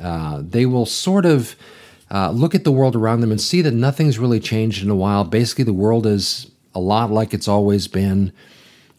Uh, 0.00 0.40
they 0.42 0.64
will 0.64 0.86
sort 0.86 1.26
of 1.26 1.54
uh, 2.10 2.30
look 2.30 2.54
at 2.54 2.64
the 2.64 2.72
world 2.72 2.96
around 2.96 3.20
them 3.20 3.30
and 3.30 3.40
see 3.40 3.60
that 3.60 3.74
nothing's 3.74 4.18
really 4.18 4.40
changed 4.40 4.82
in 4.82 4.90
a 4.90 4.94
while. 4.94 5.24
Basically, 5.24 5.64
the 5.64 5.72
world 5.72 6.06
is 6.06 6.50
a 6.74 6.80
lot 6.80 7.10
like 7.10 7.34
it's 7.34 7.48
always 7.48 7.88
been. 7.88 8.32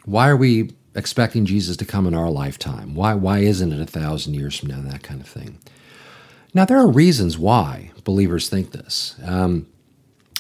Why 0.06 0.30
are 0.30 0.38
we 0.38 0.72
expecting 0.94 1.46
Jesus 1.46 1.78
to 1.78 1.86
come 1.86 2.06
in 2.06 2.14
our 2.14 2.30
lifetime? 2.30 2.96
Why, 2.96 3.14
why 3.16 3.40
isn't 3.40 3.74
it 3.74 3.80
a 3.80 3.86
thousand 3.86 4.36
years 4.36 4.58
from 4.58 4.70
now? 4.70 4.82
That 4.82 5.04
kind 5.04 5.22
of 5.22 5.28
thing. 5.28 5.60
Now, 6.56 6.64
there 6.64 6.80
are 6.80 6.88
reasons 6.88 7.38
why 7.38 7.92
believers 8.06 8.48
think 8.48 8.72
this. 8.72 9.18
Um, 9.26 9.68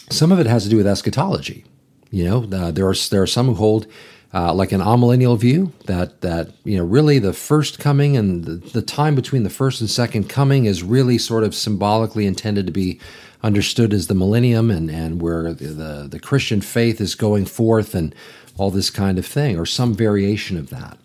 some 0.10 0.31
of 0.31 0.39
it 0.39 0.48
has 0.48 0.63
to 0.63 0.69
do 0.69 0.77
with 0.77 0.88
eschatology. 0.88 1.65
You 2.10 2.24
know, 2.24 2.43
uh, 2.57 2.72
there 2.72 2.88
are 2.88 2.95
there 3.12 3.22
are 3.22 3.27
some 3.27 3.48
who 3.48 3.53
hold 3.55 3.86
uh, 4.34 4.53
like 4.53 4.72
an 4.72 4.79
amillennial 4.79 5.38
view 5.38 5.74
that 5.88 6.22
that 6.22 6.51
you 6.63 6.77
know 6.77 6.86
really 6.86 7.19
the 7.19 7.34
first 7.34 7.79
coming 7.79 8.15
and 8.15 8.45
the, 8.45 8.55
the, 8.55 8.81
time 8.81 9.13
between 9.13 9.43
the 9.43 9.50
first 9.50 9.81
and 9.81 9.89
second 9.89 10.29
coming 10.29 10.65
is 10.65 10.84
really 10.84 11.17
sort 11.17 11.43
of 11.43 11.53
symbolically 11.53 12.25
intended 12.25 12.65
to 12.65 12.72
be 12.72 12.98
understood 13.43 13.93
as 13.93 14.07
the 14.07 14.15
millennium 14.15 14.72
and 14.72 14.89
and 14.89 15.22
where 15.22 15.53
the, 15.53 15.67
the, 15.67 16.07
the 16.10 16.19
Christian 16.19 16.62
faith 16.62 17.01
is 17.01 17.13
going 17.15 17.45
forth 17.45 17.93
and 17.93 18.15
all 18.57 18.72
this 18.72 18.89
kind 18.89 19.19
of 19.19 19.25
thing 19.25 19.60
or 19.60 19.65
some 19.65 19.93
variation 19.93 20.57
of 20.57 20.69
that. 20.69 20.98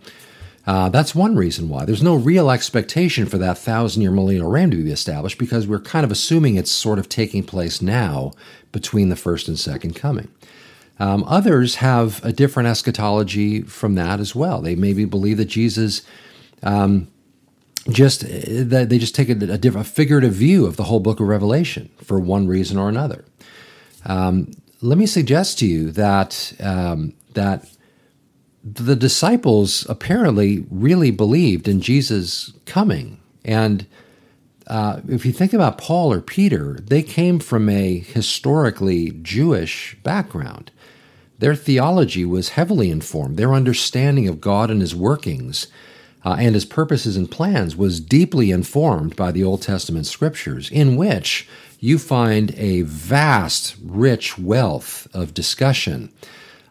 Uh, 0.66 0.88
that's 0.90 1.14
one 1.14 1.36
reason 1.36 1.68
why 1.68 1.84
there's 1.84 2.02
no 2.02 2.14
real 2.14 2.50
expectation 2.50 3.26
for 3.26 3.38
that 3.38 3.56
thousand 3.56 4.02
year 4.02 4.10
millennial 4.10 4.50
reign 4.50 4.70
to 4.70 4.76
be 4.76 4.92
established 4.92 5.38
because 5.38 5.66
we're 5.66 5.80
kind 5.80 6.04
of 6.04 6.12
assuming 6.12 6.56
it's 6.56 6.70
sort 6.70 6.98
of 6.98 7.08
taking 7.08 7.42
place 7.42 7.80
now 7.80 8.32
between 8.70 9.08
the 9.08 9.16
first 9.16 9.48
and 9.48 9.58
second 9.58 9.94
coming. 9.96 10.28
Um, 10.98 11.24
others 11.26 11.76
have 11.76 12.22
a 12.24 12.32
different 12.32 12.68
eschatology 12.68 13.62
from 13.62 13.94
that 13.94 14.20
as 14.20 14.34
well. 14.34 14.60
They 14.60 14.74
maybe 14.76 15.06
believe 15.06 15.38
that 15.38 15.46
Jesus 15.46 16.02
um, 16.62 17.08
just 17.88 18.20
that 18.20 18.88
they 18.90 18.98
just 18.98 19.14
take 19.14 19.30
a, 19.30 19.32
a, 19.32 19.58
different, 19.58 19.86
a 19.86 19.90
figurative 19.90 20.34
view 20.34 20.66
of 20.66 20.76
the 20.76 20.84
whole 20.84 21.00
book 21.00 21.20
of 21.20 21.26
Revelation 21.26 21.88
for 22.02 22.20
one 22.20 22.46
reason 22.46 22.76
or 22.76 22.88
another. 22.88 23.24
Um, 24.04 24.52
let 24.82 24.98
me 24.98 25.06
suggest 25.06 25.58
to 25.60 25.66
you 25.66 25.90
that 25.92 26.52
um, 26.60 27.14
that 27.34 27.66
the 28.62 28.96
disciples 28.96 29.86
apparently 29.88 30.66
really 30.70 31.10
believed 31.10 31.66
in 31.66 31.80
Jesus 31.80 32.52
coming, 32.66 33.18
and 33.44 33.86
uh, 34.66 35.00
if 35.08 35.26
you 35.26 35.32
think 35.32 35.52
about 35.52 35.78
Paul 35.78 36.12
or 36.12 36.20
Peter, 36.20 36.78
they 36.80 37.02
came 37.02 37.40
from 37.40 37.68
a 37.68 37.98
historically 37.98 39.10
Jewish 39.22 39.96
background. 40.02 40.70
Their 41.38 41.56
theology 41.56 42.24
was 42.24 42.50
heavily 42.50 42.90
informed. 42.90 43.36
Their 43.36 43.54
understanding 43.54 44.28
of 44.28 44.40
God 44.40 44.70
and 44.70 44.80
His 44.80 44.94
workings 44.94 45.66
uh, 46.24 46.36
and 46.38 46.54
His 46.54 46.66
purposes 46.66 47.16
and 47.16 47.30
plans 47.30 47.74
was 47.74 47.98
deeply 47.98 48.50
informed 48.50 49.16
by 49.16 49.32
the 49.32 49.42
Old 49.42 49.62
Testament 49.62 50.06
scriptures, 50.06 50.70
in 50.70 50.96
which 50.96 51.48
you 51.80 51.98
find 51.98 52.54
a 52.56 52.82
vast, 52.82 53.74
rich 53.82 54.38
wealth 54.38 55.08
of 55.14 55.32
discussion 55.32 56.12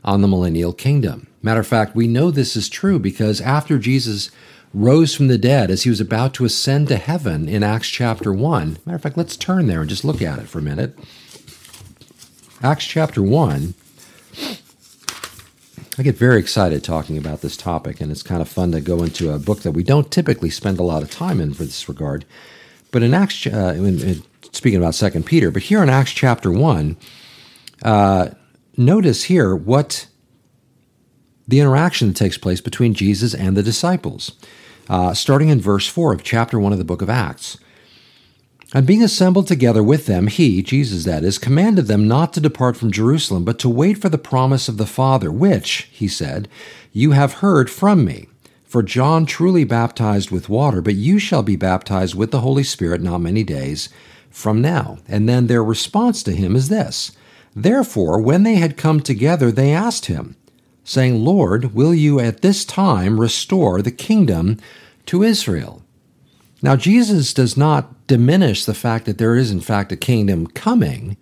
on 0.04 0.22
the 0.22 0.28
millennial 0.28 0.74
kingdom. 0.74 1.28
Matter 1.42 1.60
of 1.62 1.68
fact, 1.68 1.96
we 1.96 2.08
know 2.08 2.32
this 2.32 2.56
is 2.56 2.70
true 2.70 3.00
because 3.00 3.42
after 3.42 3.78
Jesus 3.78 4.32
rose 4.74 5.16
from 5.16 5.28
the 5.28 5.38
dead 5.38 5.72
as 5.72 5.84
he 5.84 5.90
was 5.90 6.02
about 6.02 6.34
to 6.36 6.46
ascend 6.46 6.88
to 6.88 6.98
heaven 6.98 7.48
in 7.48 7.64
Acts 7.64 7.88
chapter 7.88 8.32
1, 8.32 8.78
matter 8.86 8.96
of 8.96 9.02
fact, 9.02 9.18
let's 9.18 9.38
turn 9.38 9.68
there 9.68 9.82
and 9.82 9.90
just 9.90 10.06
look 10.06 10.22
at 10.22 10.40
it 10.40 10.48
for 10.48 10.60
a 10.60 10.64
minute. 10.64 10.98
Acts 12.62 12.86
chapter 12.86 13.24
1. 13.24 13.74
I 15.98 16.04
get 16.04 16.16
very 16.16 16.40
excited 16.40 16.84
talking 16.84 17.18
about 17.18 17.42
this 17.42 17.58
topic, 17.58 18.00
and 18.00 18.12
it's 18.12 18.24
kind 18.24 18.42
of 18.42 18.48
fun 18.48 18.72
to 18.72 18.80
go 18.80 19.04
into 19.04 19.34
a 19.34 19.40
book 19.40 19.62
that 19.62 19.72
we 19.72 19.84
don't 19.84 20.10
typically 20.12 20.50
spend 20.50 20.80
a 20.80 20.84
lot 20.84 21.04
of 21.04 21.12
time 21.12 21.42
in 21.42 21.54
for 21.54 21.64
this 21.64 21.90
regard. 21.90 22.26
But 22.92 23.04
in 23.04 23.14
Acts, 23.14 23.46
uh, 23.46 23.74
in, 23.76 24.00
in, 24.02 24.24
speaking 24.52 24.80
about 24.80 24.96
Second 24.96 25.26
Peter, 25.26 25.52
but 25.52 25.64
here 25.64 25.84
in 25.84 25.90
Acts 25.90 26.12
chapter 26.12 26.52
one, 26.52 26.96
uh, 27.84 28.30
notice 28.80 29.26
here 29.26 29.56
what 29.56 30.08
the 31.48 31.60
interaction 31.60 32.08
that 32.08 32.16
takes 32.16 32.38
place 32.38 32.62
between 32.62 32.94
Jesus 32.94 33.34
and 33.34 33.56
the 33.58 33.64
disciples, 33.64 34.32
uh, 34.88 35.14
starting 35.14 35.50
in 35.50 35.60
verse 35.60 35.88
four 35.88 36.14
of 36.14 36.24
chapter 36.24 36.60
one 36.60 36.72
of 36.72 36.78
the 36.78 36.86
book 36.86 37.02
of 37.02 37.10
Acts. 37.10 37.58
And 38.72 38.86
being 38.86 39.02
assembled 39.02 39.48
together 39.48 39.82
with 39.82 40.06
them, 40.06 40.28
he, 40.28 40.62
Jesus 40.62 41.04
that 41.06 41.24
is, 41.24 41.40
commanded 41.40 41.88
them 41.88 42.08
not 42.08 42.34
to 42.34 42.40
depart 42.40 42.78
from 42.78 42.92
Jerusalem, 42.92 43.44
but 43.44 43.58
to 43.60 43.70
wait 43.70 43.98
for 43.98 44.10
the 44.10 44.20
promise 44.20 44.70
of 44.70 44.78
the 44.78 44.86
Father, 44.86 45.32
which, 45.32 45.90
he 45.92 46.08
said, 46.08 46.48
you 46.92 47.12
have 47.12 47.34
heard 47.34 47.70
from 47.70 48.06
me. 48.06 48.28
For 48.64 48.84
John 48.84 49.26
truly 49.26 49.64
baptized 49.64 50.30
with 50.30 50.50
water, 50.50 50.84
but 50.84 50.94
you 50.94 51.18
shall 51.18 51.42
be 51.42 51.56
baptized 51.56 52.14
with 52.14 52.30
the 52.30 52.42
Holy 52.42 52.64
Spirit 52.64 53.02
not 53.02 53.18
many 53.18 53.44
days 53.44 53.90
from 54.30 54.62
now. 54.62 55.00
And 55.08 55.28
then 55.28 55.48
their 55.48 55.64
response 55.64 56.22
to 56.24 56.32
him 56.32 56.56
is 56.56 56.70
this 56.70 57.12
Therefore, 57.56 58.22
when 58.22 58.44
they 58.44 58.56
had 58.56 58.78
come 58.78 59.02
together, 59.02 59.52
they 59.52 59.72
asked 59.74 60.06
him, 60.06 60.36
saying, 60.90 61.24
Lord, 61.24 61.76
will 61.76 61.94
you 61.94 62.20
at 62.20 62.42
this 62.42 62.66
time 62.66 63.20
restore 63.20 63.82
the 63.82 63.92
kingdom 63.92 64.58
to 65.06 65.22
Israel? 65.22 65.84
Now, 66.64 66.76
Jesus 66.76 67.32
does 67.32 67.56
not 67.56 68.08
diminish 68.08 68.66
the 68.66 68.74
fact 68.74 69.06
that 69.06 69.20
there 69.20 69.36
is, 69.36 69.52
in 69.52 69.62
fact, 69.62 69.92
a 69.92 69.96
kingdom 69.96 70.48
coming. 70.48 71.16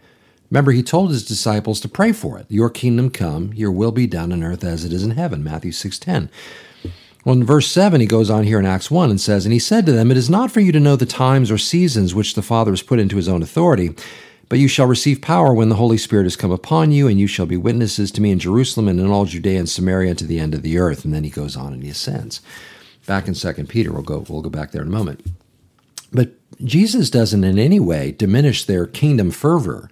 Remember, 0.50 0.72
he 0.72 0.82
told 0.82 1.12
his 1.12 1.26
disciples 1.26 1.82
to 1.82 1.90
pray 1.90 2.14
for 2.14 2.40
it. 2.40 2.46
Your 2.50 2.70
kingdom 2.70 3.10
come, 3.10 3.52
your 3.54 3.72
will 3.72 3.92
be 3.92 4.08
done 4.08 4.32
on 4.32 4.42
earth 4.42 4.64
as 4.64 4.86
it 4.86 4.94
is 4.94 5.04
in 5.04 5.12
heaven, 5.12 5.44
Matthew 5.44 5.72
6.10. 5.72 6.30
Well, 7.26 7.36
in 7.36 7.44
verse 7.44 7.68
7, 7.68 8.00
he 8.00 8.08
goes 8.08 8.30
on 8.30 8.46
here 8.46 8.58
in 8.58 8.66
Acts 8.66 8.90
1 8.90 9.10
and 9.10 9.20
says, 9.20 9.46
And 9.46 9.52
he 9.52 9.60
said 9.60 9.86
to 9.86 9.92
them, 9.92 10.12
It 10.12 10.18
is 10.18 10.30
not 10.30 10.50
for 10.50 10.62
you 10.62 10.72
to 10.72 10.80
know 10.80 10.96
the 10.96 11.06
times 11.06 11.52
or 11.52 11.58
seasons 11.58 12.16
which 12.16 12.36
the 12.36 12.42
Father 12.42 12.72
has 12.72 12.82
put 12.82 13.00
into 13.00 13.18
his 13.18 13.28
own 13.28 13.44
authority, 13.44 13.94
but 14.50 14.60
you 14.60 14.68
shall 14.68 14.86
receive 14.86 15.22
power 15.22 15.54
when 15.54 15.70
the 15.70 15.76
Holy 15.76 15.98
Spirit 15.98 16.24
has 16.24 16.36
come 16.36 16.52
upon 16.52 16.92
you, 16.92 17.08
and 17.08 17.20
you 17.20 17.28
shall 17.28 17.46
be 17.46 17.58
witnesses 17.58 18.12
to 18.12 18.22
me 18.22 18.32
in 18.32 18.40
Jerusalem 18.40 18.88
and 18.88 19.00
in 19.00 19.08
all 19.08 19.26
Judea 19.26 19.60
and 19.60 19.70
Samaria 19.70 20.16
to 20.16 20.26
the 20.26 20.40
end 20.40 20.54
of 20.54 20.62
the 20.62 20.78
earth. 20.78 21.04
And 21.04 21.14
then 21.14 21.24
he 21.24 21.30
goes 21.30 21.58
on 21.58 21.74
and 21.74 21.84
he 21.84 21.90
ascends 21.90 22.42
back 23.06 23.28
in 23.28 23.36
Second 23.36 23.68
Peter. 23.68 23.92
We'll 23.92 24.04
go 24.04 24.26
we'll 24.30 24.42
go 24.42 24.50
back 24.50 24.72
there 24.72 24.82
in 24.82 24.88
a 24.88 24.92
moment. 24.92 25.26
But 26.12 26.32
Jesus 26.64 27.10
doesn't 27.10 27.44
in 27.44 27.60
any 27.60 27.80
way 27.80 28.12
diminish 28.12 28.64
their 28.64 28.88
kingdom 28.88 29.32
fervor 29.32 29.90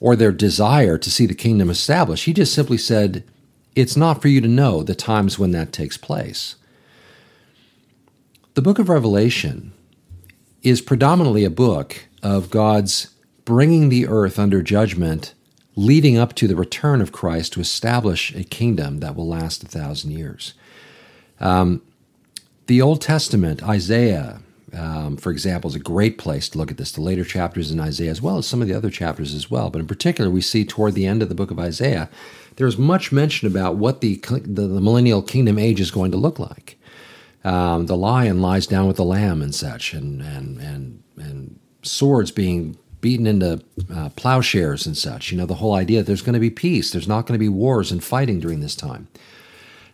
or 0.00 0.16
their 0.16 0.32
desire 0.32 0.98
to 0.98 1.10
see 1.10 1.26
the 1.26 1.34
kingdom 1.34 1.70
established. 1.70 2.24
He 2.24 2.32
just 2.32 2.52
simply 2.52 2.78
said, 2.78 3.24
it's 3.76 3.96
not 3.96 4.20
for 4.20 4.28
you 4.28 4.40
to 4.40 4.48
know 4.48 4.82
the 4.82 4.94
times 4.94 5.38
when 5.38 5.52
that 5.52 5.72
takes 5.72 5.96
place. 5.96 6.56
The 8.54 8.62
book 8.62 8.78
of 8.78 8.88
Revelation 8.88 9.72
is 10.62 10.80
predominantly 10.80 11.44
a 11.44 11.50
book 11.50 12.08
of 12.22 12.50
God's 12.50 13.08
bringing 13.44 13.88
the 13.88 14.06
earth 14.06 14.38
under 14.38 14.62
judgment 14.62 15.34
leading 15.74 16.18
up 16.18 16.34
to 16.34 16.46
the 16.46 16.56
return 16.56 17.00
of 17.00 17.12
Christ 17.12 17.54
to 17.54 17.60
establish 17.60 18.34
a 18.34 18.44
kingdom 18.44 19.00
that 19.00 19.16
will 19.16 19.26
last 19.26 19.62
a 19.62 19.68
thousand 19.68 20.10
years. 20.12 20.54
Um, 21.40 21.82
the 22.66 22.82
Old 22.82 23.00
Testament, 23.00 23.62
Isaiah, 23.62 24.40
um, 24.72 25.16
for 25.16 25.30
example, 25.30 25.68
is 25.68 25.74
a 25.74 25.80
great 25.80 26.18
place 26.18 26.48
to 26.50 26.58
look 26.58 26.70
at 26.70 26.76
this. 26.76 26.92
The 26.92 27.00
later 27.00 27.24
chapters 27.24 27.70
in 27.70 27.80
Isaiah, 27.80 28.10
as 28.10 28.22
well 28.22 28.38
as 28.38 28.46
some 28.46 28.62
of 28.62 28.68
the 28.68 28.74
other 28.74 28.90
chapters 28.90 29.34
as 29.34 29.50
well. 29.50 29.70
But 29.70 29.80
in 29.80 29.86
particular, 29.86 30.30
we 30.30 30.40
see 30.40 30.64
toward 30.64 30.94
the 30.94 31.06
end 31.06 31.22
of 31.22 31.28
the 31.28 31.34
book 31.34 31.50
of 31.50 31.58
Isaiah, 31.58 32.08
there's 32.56 32.78
much 32.78 33.12
mention 33.12 33.48
about 33.48 33.76
what 33.76 34.00
the, 34.00 34.16
the, 34.16 34.66
the 34.66 34.80
millennial 34.80 35.22
kingdom 35.22 35.58
age 35.58 35.80
is 35.80 35.90
going 35.90 36.10
to 36.12 36.18
look 36.18 36.38
like. 36.38 36.78
Um, 37.44 37.86
the 37.86 37.96
lion 37.96 38.40
lies 38.40 38.66
down 38.66 38.86
with 38.86 38.96
the 38.96 39.04
lamb 39.04 39.42
and 39.42 39.54
such, 39.54 39.94
and 39.94 40.22
and 40.22 40.60
and 40.60 41.02
and 41.16 41.58
swords 41.82 42.30
being 42.30 42.78
beaten 43.02 43.26
into 43.26 43.62
uh, 43.94 44.08
plowshares 44.10 44.86
and 44.86 44.96
such. 44.96 45.30
You 45.30 45.36
know, 45.36 45.44
the 45.44 45.56
whole 45.56 45.74
idea 45.74 45.98
that 45.98 46.06
there's 46.06 46.22
going 46.22 46.32
to 46.32 46.40
be 46.40 46.48
peace, 46.48 46.90
there's 46.90 47.08
not 47.08 47.26
going 47.26 47.34
to 47.34 47.42
be 47.42 47.50
wars 47.50 47.92
and 47.92 48.02
fighting 48.02 48.40
during 48.40 48.60
this 48.60 48.74
time. 48.74 49.08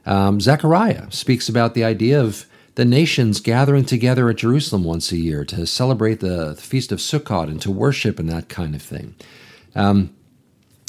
Um, 0.07 0.41
Zechariah 0.41 1.11
speaks 1.11 1.49
about 1.49 1.75
the 1.75 1.83
idea 1.83 2.21
of 2.21 2.47
the 2.77 2.85
nations 2.85 3.41
gathering 3.41 3.85
together 3.85 4.29
at 4.29 4.37
Jerusalem 4.37 4.85
once 4.85 5.11
a 5.11 5.17
year 5.17 5.45
to 5.47 5.67
celebrate 5.67 6.21
the, 6.21 6.55
Feast 6.55 6.93
of 6.93 7.01
Sukkot 7.01 7.49
and 7.49 7.61
to 7.63 7.73
worship 7.73 8.21
and 8.21 8.29
that 8.29 8.49
kind 8.49 8.77
of 8.77 8.83
thing. 8.83 9.17
Um, 9.75 10.15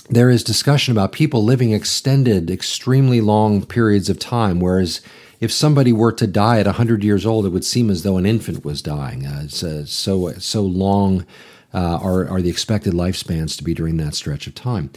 there 0.09 0.29
is 0.29 0.43
discussion 0.43 0.91
about 0.91 1.11
people 1.11 1.43
living 1.43 1.71
extended, 1.71 2.51
extremely 2.51 3.21
long 3.21 3.65
periods 3.65 4.09
of 4.09 4.19
time, 4.19 4.59
whereas 4.59 5.01
if 5.39 5.51
somebody 5.51 5.93
were 5.93 6.11
to 6.11 6.27
die 6.27 6.59
at 6.59 6.65
100 6.65 7.03
years 7.03 7.25
old, 7.25 7.45
it 7.45 7.49
would 7.49 7.65
seem 7.65 7.89
as 7.89 8.03
though 8.03 8.17
an 8.17 8.25
infant 8.25 8.65
was 8.65 8.81
dying. 8.81 9.25
Uh, 9.25 9.41
it's 9.45 9.63
uh, 9.63 9.85
so 9.85 10.33
so 10.33 10.61
long 10.61 11.25
uh, 11.73 11.99
are, 12.01 12.27
are 12.27 12.41
the 12.41 12.49
expected 12.49 12.93
lifespans 12.93 13.57
to 13.57 13.63
be 13.63 13.73
during 13.73 13.97
that 13.97 14.15
stretch 14.15 14.47
of 14.47 14.55
time. 14.55 14.89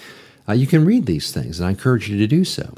Uh, 0.48 0.52
you 0.52 0.66
can 0.66 0.84
read 0.84 1.06
these 1.06 1.30
things, 1.30 1.60
and 1.60 1.66
I 1.66 1.70
encourage 1.70 2.08
you 2.08 2.18
to 2.18 2.26
do 2.26 2.44
so. 2.44 2.74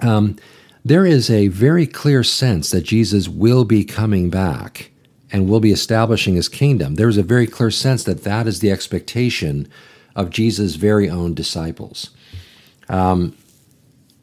Um, 0.00 0.36
there 0.84 1.06
is 1.06 1.30
a 1.30 1.48
very 1.48 1.86
clear 1.86 2.22
sense 2.22 2.70
that 2.70 2.82
Jesus 2.82 3.28
will 3.28 3.64
be 3.64 3.84
coming 3.84 4.30
back 4.30 4.90
and 5.32 5.48
will 5.48 5.60
be 5.60 5.72
establishing 5.72 6.34
his 6.34 6.48
kingdom. 6.48 6.94
There's 6.94 7.16
a 7.16 7.22
very 7.22 7.46
clear 7.46 7.70
sense 7.70 8.04
that 8.04 8.24
that 8.24 8.46
is 8.46 8.60
the 8.60 8.70
expectation 8.70 9.68
of 10.14 10.30
Jesus' 10.30 10.76
very 10.76 11.08
own 11.08 11.34
disciples. 11.34 12.10
Um, 12.88 13.36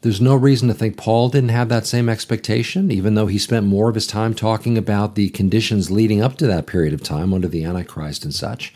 there's 0.02 0.20
no 0.20 0.34
reason 0.34 0.66
to 0.66 0.74
think 0.74 0.96
Paul 0.96 1.28
didn't 1.28 1.50
have 1.50 1.68
that 1.68 1.86
same 1.86 2.08
expectation, 2.08 2.90
even 2.90 3.14
though 3.14 3.28
he 3.28 3.38
spent 3.38 3.66
more 3.66 3.88
of 3.88 3.94
his 3.94 4.06
time 4.06 4.34
talking 4.34 4.76
about 4.76 5.14
the 5.14 5.30
conditions 5.30 5.92
leading 5.92 6.20
up 6.20 6.36
to 6.38 6.46
that 6.48 6.66
period 6.66 6.92
of 6.92 7.04
time 7.04 7.32
under 7.32 7.46
the 7.46 7.64
Antichrist 7.64 8.24
and 8.24 8.34
such. 8.34 8.74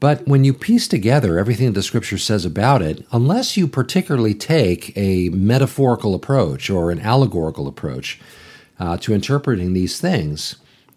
But 0.00 0.26
when 0.26 0.44
you 0.44 0.54
piece 0.54 0.88
together 0.88 1.38
everything 1.38 1.66
that 1.66 1.72
the 1.72 1.82
scripture 1.82 2.16
says 2.16 2.46
about 2.46 2.80
it, 2.80 3.06
unless 3.12 3.58
you 3.58 3.68
particularly 3.68 4.32
take 4.32 4.96
a 4.96 5.28
metaphorical 5.28 6.14
approach 6.14 6.70
or 6.70 6.90
an 6.90 7.00
allegorical 7.00 7.68
approach 7.68 8.18
uh, 8.78 8.96
to 8.96 9.12
interpreting 9.12 9.74
these 9.74 10.00
things, 10.00 10.56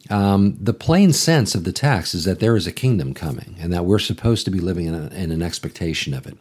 um, 0.09 0.57
the 0.59 0.73
plain 0.73 1.11
sense 1.11 1.53
of 1.53 1.65
the 1.65 1.73
text 1.73 2.15
is 2.15 2.23
that 2.23 2.39
there 2.39 2.55
is 2.55 2.65
a 2.65 2.71
kingdom 2.71 3.13
coming 3.13 3.55
and 3.59 3.73
that 3.73 3.83
we're 3.83 3.99
supposed 3.99 4.45
to 4.45 4.51
be 4.51 4.59
living 4.61 4.85
in, 4.85 4.95
a, 4.95 5.07
in 5.07 5.31
an 5.33 5.41
expectation 5.41 6.13
of 6.13 6.25
it. 6.25 6.37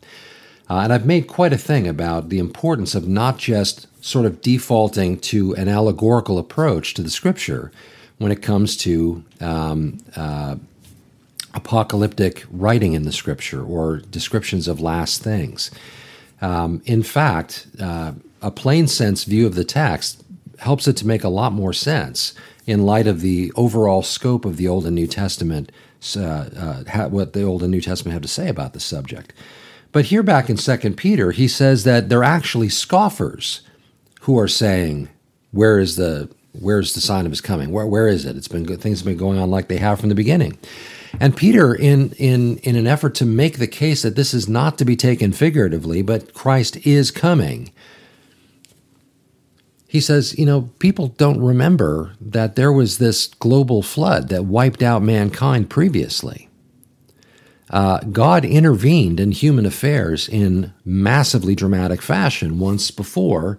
Uh, 0.71 0.79
and 0.79 0.93
I've 0.93 1.07
made 1.07 1.27
quite 1.27 1.53
a 1.53 1.59
thing 1.59 1.87
about 1.87 2.29
the 2.29 2.39
importance 2.39 2.95
of 2.95 3.07
not 3.07 3.39
just 3.39 3.87
sort 4.05 4.27
of 4.27 4.41
defaulting 4.41 5.19
to 5.19 5.55
an 5.57 5.69
allegorical 5.69 6.39
approach 6.39 6.95
to 6.95 7.03
the 7.03 7.11
scripture 7.11 7.71
when 8.19 8.33
it 8.33 8.43
comes 8.43 8.77
to 8.79 9.25
um, 9.41 9.99
uh, 10.17 10.57
apocalyptic 11.55 12.45
writing 12.51 12.95
in 12.95 13.03
the 13.03 13.13
scripture 13.13 13.63
or 13.63 13.99
descriptions 13.99 14.69
of 14.69 14.81
last 14.81 15.23
things. 15.23 15.71
Um, 16.41 16.83
in 16.87 17.03
fact, 17.03 17.67
uh, 17.81 18.13
a 18.41 18.51
plain 18.51 18.89
sense 18.89 19.25
view 19.25 19.47
of 19.47 19.55
the 19.55 19.65
text 19.65 20.25
helps 20.59 20.89
it 20.89 20.97
to 20.99 21.07
make 21.07 21.25
a 21.25 21.29
lot 21.29 21.53
more 21.53 21.73
sense 21.73 22.35
in 22.67 22.87
light 22.87 23.07
of 23.07 23.21
the 23.21 23.53
overall 23.57 24.03
scope 24.03 24.45
of 24.45 24.57
the 24.57 24.69
Old 24.69 24.87
and 24.87 24.95
New 24.95 25.07
Testament, 25.07 25.73
uh, 26.17 26.21
uh, 26.21 27.09
what 27.09 27.33
the 27.33 27.43
Old 27.43 27.63
and 27.63 27.71
New 27.71 27.81
Testament 27.81 28.13
have 28.13 28.23
to 28.23 28.29
say 28.29 28.49
about 28.49 28.73
the 28.73 28.81
subject. 28.81 29.33
But 29.93 30.07
here 30.07 30.23
back 30.23 30.49
in 30.49 30.57
Second 30.57 30.97
Peter, 30.97 31.33
he 31.33 31.47
says 31.47 31.85
that 31.85 32.09
they're 32.09 32.25
actually 32.25 32.71
scoffers 32.71 33.61
who 34.23 34.39
are 34.39 34.49
saying, 34.49 35.09
"Where 35.51 35.79
is 35.79 35.97
the 35.97 36.31
where's 36.53 36.95
the 36.95 37.01
sign 37.01 37.27
of 37.27 37.33
his 37.33 37.41
coming? 37.41 37.71
Where 37.71 37.87
where 37.87 38.09
is 38.09 38.25
it? 38.25 38.37
It's 38.37 38.49
been 38.49 38.65
good 38.65 38.81
things 38.81 39.01
have 39.01 39.07
been 39.07 39.17
going 39.17 39.39
on 39.39 39.51
like 39.51 39.69
they 39.69 39.79
have 39.79 40.01
from 40.01 40.09
the 40.09 40.15
beginning." 40.15 40.59
And 41.21 41.37
Peter, 41.37 41.75
in, 41.75 42.13
in, 42.13 42.59
in 42.59 42.77
an 42.77 42.87
effort 42.87 43.15
to 43.17 43.27
make 43.27 43.59
the 43.59 43.67
case 43.67 44.03
that 44.03 44.17
this 44.17 44.33
is 44.33 44.49
not 44.49 44.79
to 44.79 44.85
be 44.85 44.97
taken 44.97 45.33
figuratively, 45.33 46.03
but 46.03 46.35
Christ 46.35 46.79
is 46.87 47.11
coming, 47.11 47.71
he 49.87 50.01
says, 50.01 50.39
you 50.39 50.47
know, 50.47 50.71
people 50.79 51.09
don't 51.09 51.41
remember 51.41 52.15
that 52.21 52.57
there 52.57 52.73
was 52.73 52.97
this 52.99 53.27
global 53.27 53.83
flood 53.83 54.29
that 54.31 54.47
wiped 54.47 54.83
out 54.83 55.03
mankind 55.03 55.69
previously. 55.69 56.49
Uh, 57.73 58.01
God 58.01 58.45
intervened 58.45 59.19
in 59.19 59.33
human 59.33 59.65
affairs 59.65 60.29
in 60.29 60.73
massively 60.85 61.55
dramatic 61.55 62.03
fashion 62.03 62.59
once 62.59 62.91
before 62.91 63.59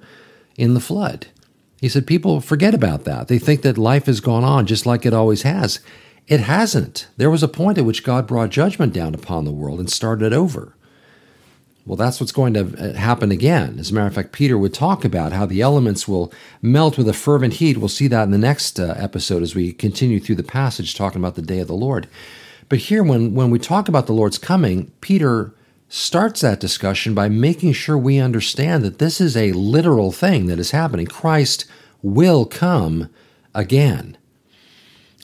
in 0.55 0.75
the 0.75 0.79
flood. 0.79 1.27
He 1.81 1.89
said 1.89 2.07
people 2.07 2.39
forget 2.39 2.73
about 2.73 3.05
that. 3.05 3.27
They 3.27 3.39
think 3.39 3.63
that 3.63 3.77
life 3.77 4.05
has 4.05 4.21
gone 4.21 4.43
on 4.43 4.67
just 4.67 4.85
like 4.85 5.05
it 5.05 5.13
always 5.13 5.41
has. 5.41 5.79
It 6.27 6.41
hasn't. 6.41 7.07
There 7.17 7.31
was 7.31 7.43
a 7.43 7.47
point 7.47 7.77
at 7.77 7.85
which 7.85 8.03
God 8.03 8.27
brought 8.27 8.51
judgment 8.51 8.93
down 8.93 9.13
upon 9.13 9.43
the 9.43 9.51
world 9.51 9.79
and 9.79 9.89
started 9.89 10.31
over. 10.31 10.75
Well, 11.85 11.97
that's 11.97 12.21
what's 12.21 12.31
going 12.31 12.53
to 12.53 12.61
uh, 12.61 12.93
happen 12.93 13.31
again. 13.31 13.77
As 13.77 13.91
a 13.91 13.93
matter 13.93 14.07
of 14.07 14.13
fact, 14.13 14.31
Peter 14.31 14.57
would 14.57 14.73
talk 14.73 15.03
about 15.03 15.33
how 15.33 15.45
the 15.45 15.59
elements 15.59 16.07
will 16.07 16.31
melt 16.61 16.97
with 16.97 17.09
a 17.09 17.13
fervent 17.13 17.55
heat. 17.55 17.77
We'll 17.77 17.89
see 17.89 18.07
that 18.07 18.23
in 18.23 18.31
the 18.31 18.37
next 18.37 18.79
uh, 18.79 18.93
episode 18.95 19.43
as 19.43 19.53
we 19.53 19.73
continue 19.73 20.21
through 20.21 20.35
the 20.35 20.43
passage 20.43 20.95
talking 20.95 21.19
about 21.19 21.35
the 21.35 21.41
day 21.41 21.59
of 21.59 21.67
the 21.67 21.73
Lord. 21.73 22.07
But 22.69 22.79
here, 22.79 23.03
when, 23.03 23.33
when 23.33 23.49
we 23.49 23.59
talk 23.59 23.87
about 23.87 24.07
the 24.07 24.13
Lord's 24.13 24.37
coming, 24.37 24.91
Peter 25.01 25.53
starts 25.89 26.41
that 26.41 26.59
discussion 26.59 27.13
by 27.13 27.29
making 27.29 27.73
sure 27.73 27.97
we 27.97 28.17
understand 28.17 28.83
that 28.83 28.99
this 28.99 29.21
is 29.21 29.37
a 29.37 29.51
literal 29.51 30.11
thing 30.11 30.47
that 30.47 30.59
is 30.59 30.71
happening. 30.71 31.05
Christ 31.05 31.65
will 32.01 32.45
come 32.45 33.09
again. 33.53 34.17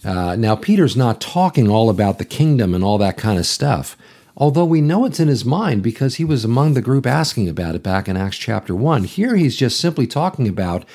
Uh, 0.03 0.35
now, 0.35 0.55
Peter's 0.55 0.95
not 0.95 1.19
talking 1.19 1.69
all 1.69 1.89
about 1.89 2.19
the 2.19 2.25
kingdom 2.25 2.73
and 2.73 2.83
all 2.83 2.97
that 2.97 3.17
kind 3.17 3.37
of 3.37 3.45
stuff, 3.45 3.97
although 4.37 4.65
we 4.65 4.79
know 4.79 5.05
it's 5.05 5.19
in 5.19 5.27
his 5.27 5.43
mind 5.43 5.83
because 5.83 6.15
he 6.15 6.23
was 6.23 6.45
among 6.45 6.73
the 6.73 6.81
group 6.81 7.05
asking 7.05 7.49
about 7.49 7.75
it 7.75 7.83
back 7.83 8.07
in 8.07 8.15
Acts 8.15 8.37
chapter 8.37 8.75
1. 8.75 9.03
Here 9.03 9.35
he's 9.35 9.57
just 9.57 9.79
simply 9.79 10.07
talking 10.07 10.47
about 10.47 10.85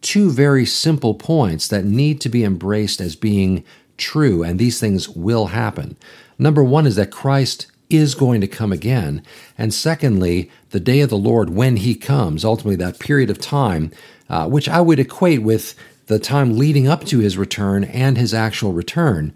two 0.00 0.30
very 0.30 0.66
simple 0.66 1.14
points 1.14 1.66
that 1.68 1.84
need 1.84 2.20
to 2.20 2.28
be 2.28 2.44
embraced 2.44 3.00
as 3.00 3.16
being 3.16 3.64
true, 3.96 4.42
and 4.42 4.58
these 4.58 4.80
things 4.80 5.08
will 5.08 5.46
happen. 5.46 5.96
Number 6.38 6.64
one 6.64 6.86
is 6.86 6.96
that 6.96 7.10
Christ 7.10 7.66
is 7.88 8.14
going 8.14 8.40
to 8.40 8.46
come 8.46 8.72
again. 8.72 9.22
And 9.58 9.72
secondly, 9.72 10.50
the 10.70 10.80
day 10.80 11.00
of 11.00 11.10
the 11.10 11.16
Lord, 11.16 11.50
when 11.50 11.76
he 11.76 11.94
comes, 11.94 12.44
ultimately 12.44 12.76
that 12.76 12.98
period 12.98 13.30
of 13.30 13.38
time, 13.38 13.92
uh, 14.28 14.48
which 14.48 14.68
I 14.68 14.80
would 14.80 14.98
equate 14.98 15.42
with 15.42 15.74
the 16.06 16.18
time 16.18 16.58
leading 16.58 16.88
up 16.88 17.04
to 17.04 17.18
his 17.18 17.36
return 17.36 17.84
and 17.84 18.16
his 18.16 18.34
actual 18.34 18.72
return 18.72 19.32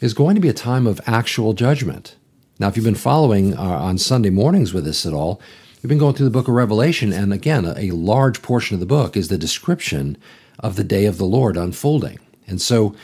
is 0.00 0.14
going 0.14 0.34
to 0.34 0.40
be 0.40 0.48
a 0.48 0.54
time 0.54 0.86
of 0.86 1.00
actual 1.06 1.52
judgment. 1.52 2.16
Now, 2.58 2.68
if 2.68 2.76
you've 2.76 2.84
been 2.84 2.94
following 2.94 3.56
uh, 3.56 3.60
on 3.60 3.98
Sunday 3.98 4.30
mornings 4.30 4.72
with 4.72 4.86
us 4.86 5.06
at 5.06 5.12
all, 5.12 5.40
we've 5.82 5.88
been 5.88 5.98
going 5.98 6.14
through 6.14 6.26
the 6.26 6.30
book 6.30 6.48
of 6.48 6.54
Revelation, 6.54 7.12
and 7.12 7.32
again, 7.32 7.64
a, 7.64 7.74
a 7.78 7.90
large 7.90 8.42
portion 8.42 8.74
of 8.74 8.80
the 8.80 8.86
book 8.86 9.16
is 9.16 9.28
the 9.28 9.38
description 9.38 10.16
of 10.58 10.76
the 10.76 10.84
day 10.84 11.06
of 11.06 11.18
the 11.18 11.24
Lord 11.24 11.56
unfolding. 11.56 12.18
And 12.46 12.60
so, 12.60 12.94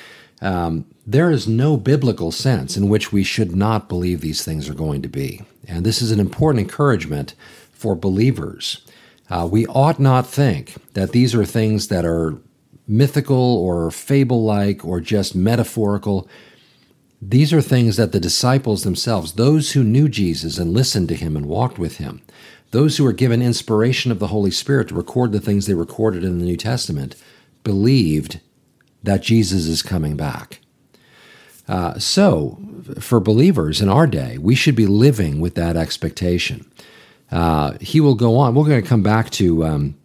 um, 0.41 0.87
there 1.07 1.31
is 1.31 1.49
no 1.49 1.77
biblical 1.77 2.31
sense 2.31 2.77
in 2.77 2.89
which 2.89 3.13
we 3.13 3.25
should 3.25 3.57
not 3.57 3.89
believe 3.89 4.21
these 4.21 4.45
things 4.45 4.69
are 4.69 4.75
going 4.75 5.03
to 5.03 5.09
be. 5.09 5.43
And 5.67 5.85
this 5.85 6.01
is 6.01 6.11
an 6.11 6.21
important 6.21 6.61
encouragement 6.63 7.35
for 7.73 7.95
believers. 7.95 8.81
Uh, 9.31 9.49
we 9.51 9.67
ought 9.67 9.99
not 9.99 10.27
think 10.27 10.75
that 10.95 11.13
these 11.13 11.35
are 11.35 11.45
things 11.45 11.89
that 11.89 12.05
are 12.05 12.39
mythical 12.87 13.37
or 13.37 13.91
fable 13.91 14.45
like 14.45 14.85
or 14.85 15.01
just 15.01 15.35
metaphorical. 15.35 16.29
These 17.21 17.53
are 17.53 17.61
things 17.61 17.97
that 17.97 18.13
the 18.13 18.21
disciples 18.21 18.85
themselves, 18.85 19.33
those 19.33 19.73
who 19.73 19.85
knew 19.85 20.09
Jesus 20.09 20.57
and 20.57 20.73
listened 20.73 21.09
to 21.09 21.15
him 21.15 21.37
and 21.37 21.47
walked 21.47 21.79
with 21.79 21.99
him, 21.99 22.23
those 22.71 22.97
who 22.97 23.05
were 23.05 23.13
given 23.13 23.43
inspiration 23.43 24.11
of 24.11 24.19
the 24.19 24.29
Holy 24.29 24.51
Spirit 24.51 24.89
to 24.89 24.95
record 24.95 25.33
the 25.33 25.41
things 25.41 25.67
they 25.67 25.75
recorded 25.75 26.25
in 26.25 26.39
the 26.39 26.45
New 26.45 26.57
Testament, 26.57 27.17
believed 27.65 28.41
that 29.09 29.23
Jesus 29.23 29.67
is 29.67 29.83
coming 29.83 30.17
back. 30.17 30.61
Uh, 31.67 31.99
so, 31.99 32.59
for 32.99 33.21
believers 33.21 33.83
in 33.83 33.89
our 33.89 34.07
day, 34.07 34.39
we 34.39 34.55
should 34.55 34.75
be 34.75 34.87
living 34.87 35.41
with 35.41 35.55
that 35.55 35.77
expectation. 35.77 36.71
Uh, 37.31 37.77
he 37.81 38.01
will 38.01 38.15
go 38.15 38.39
on. 38.39 38.55
We're 38.55 38.65
going 38.65 38.83
to 38.83 38.89
come 38.89 39.03
back 39.03 39.29
to 39.33 39.67
um, 39.67 39.99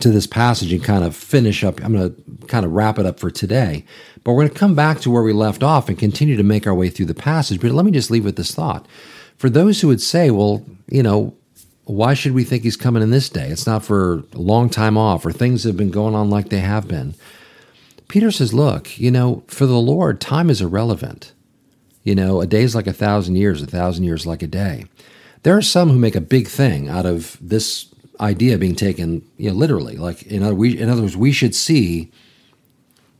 to 0.00 0.10
this 0.10 0.26
passage 0.26 0.72
and 0.72 0.84
kind 0.84 1.04
of 1.04 1.16
finish 1.16 1.64
up. 1.64 1.82
I'm 1.82 1.92
going 1.92 2.14
to 2.14 2.46
kind 2.46 2.64
of 2.64 2.72
wrap 2.72 2.98
it 2.98 3.06
up 3.06 3.18
for 3.18 3.30
today, 3.30 3.84
but 4.22 4.32
we're 4.32 4.42
going 4.42 4.52
to 4.52 4.58
come 4.58 4.74
back 4.74 5.00
to 5.00 5.10
where 5.10 5.22
we 5.22 5.32
left 5.32 5.62
off 5.62 5.88
and 5.88 5.98
continue 5.98 6.36
to 6.36 6.42
make 6.42 6.66
our 6.66 6.74
way 6.74 6.88
through 6.88 7.06
the 7.06 7.14
passage. 7.14 7.60
But 7.60 7.72
let 7.72 7.84
me 7.84 7.90
just 7.90 8.10
leave 8.10 8.24
with 8.24 8.36
this 8.36 8.54
thought. 8.54 8.86
For 9.38 9.50
those 9.50 9.80
who 9.80 9.88
would 9.88 10.00
say, 10.00 10.30
well, 10.30 10.64
you 10.88 11.02
know, 11.02 11.34
why 11.84 12.14
should 12.14 12.32
we 12.32 12.44
think 12.44 12.62
he's 12.62 12.76
coming 12.76 13.02
in 13.02 13.10
this 13.10 13.28
day? 13.28 13.48
It's 13.48 13.66
not 13.66 13.84
for 13.84 14.24
a 14.32 14.38
long 14.38 14.68
time 14.68 14.98
off 14.98 15.24
or 15.24 15.32
things 15.32 15.64
have 15.64 15.76
been 15.76 15.90
going 15.90 16.14
on 16.14 16.30
like 16.30 16.48
they 16.48 16.60
have 16.60 16.88
been. 16.88 17.14
Peter 18.08 18.30
says, 18.30 18.54
look, 18.54 18.98
you 18.98 19.10
know, 19.10 19.42
for 19.48 19.66
the 19.66 19.78
Lord, 19.78 20.20
time 20.20 20.50
is 20.50 20.60
irrelevant. 20.60 21.32
You 22.02 22.14
know, 22.14 22.40
a 22.40 22.46
day 22.46 22.62
is 22.62 22.74
like 22.74 22.86
a 22.86 22.92
thousand 22.92 23.36
years, 23.36 23.62
a 23.62 23.66
thousand 23.66 24.04
years 24.04 24.26
like 24.26 24.42
a 24.42 24.46
day. 24.46 24.84
There 25.42 25.56
are 25.56 25.62
some 25.62 25.90
who 25.90 25.98
make 25.98 26.14
a 26.14 26.20
big 26.20 26.48
thing 26.48 26.88
out 26.88 27.06
of 27.06 27.36
this 27.40 27.92
idea 28.20 28.58
being 28.58 28.76
taken, 28.76 29.28
you 29.36 29.50
know, 29.50 29.56
literally. 29.56 29.96
Like 29.96 30.22
in 30.24 30.42
other, 30.42 30.54
we, 30.54 30.78
in 30.78 30.88
other 30.88 31.02
words, 31.02 31.16
we 31.16 31.32
should 31.32 31.54
see 31.54 32.10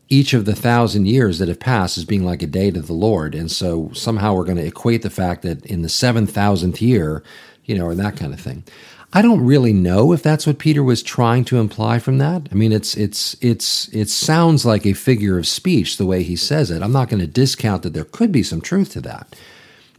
each 0.08 0.34
of 0.34 0.44
the 0.44 0.54
thousand 0.54 1.06
years 1.06 1.40
that 1.40 1.48
have 1.48 1.58
passed 1.58 1.98
as 1.98 2.04
being 2.04 2.24
like 2.24 2.42
a 2.42 2.46
day 2.46 2.70
to 2.70 2.80
the 2.80 2.92
Lord, 2.92 3.34
and 3.34 3.50
so 3.50 3.90
somehow 3.92 4.34
we're 4.34 4.44
going 4.44 4.56
to 4.56 4.66
equate 4.66 5.02
the 5.02 5.10
fact 5.10 5.42
that 5.42 5.66
in 5.66 5.82
the 5.82 5.88
seven 5.88 6.28
thousandth 6.28 6.80
year 6.80 7.24
you 7.66 7.76
know, 7.76 7.84
or 7.84 7.94
that 7.94 8.16
kind 8.16 8.32
of 8.32 8.40
thing. 8.40 8.64
I 9.12 9.22
don't 9.22 9.44
really 9.44 9.72
know 9.72 10.12
if 10.12 10.22
that's 10.22 10.46
what 10.46 10.58
Peter 10.58 10.82
was 10.82 11.02
trying 11.02 11.44
to 11.46 11.58
imply 11.58 11.98
from 11.98 12.18
that. 12.18 12.48
I 12.50 12.54
mean, 12.54 12.72
it's 12.72 12.96
it's 12.96 13.36
it's 13.40 13.88
it 13.88 14.08
sounds 14.08 14.66
like 14.66 14.84
a 14.84 14.92
figure 14.92 15.38
of 15.38 15.46
speech 15.46 15.96
the 15.96 16.06
way 16.06 16.22
he 16.22 16.36
says 16.36 16.70
it. 16.70 16.82
I'm 16.82 16.92
not 16.92 17.08
going 17.08 17.20
to 17.20 17.26
discount 17.26 17.82
that 17.82 17.94
there 17.94 18.04
could 18.04 18.32
be 18.32 18.42
some 18.42 18.60
truth 18.60 18.92
to 18.92 19.00
that. 19.02 19.36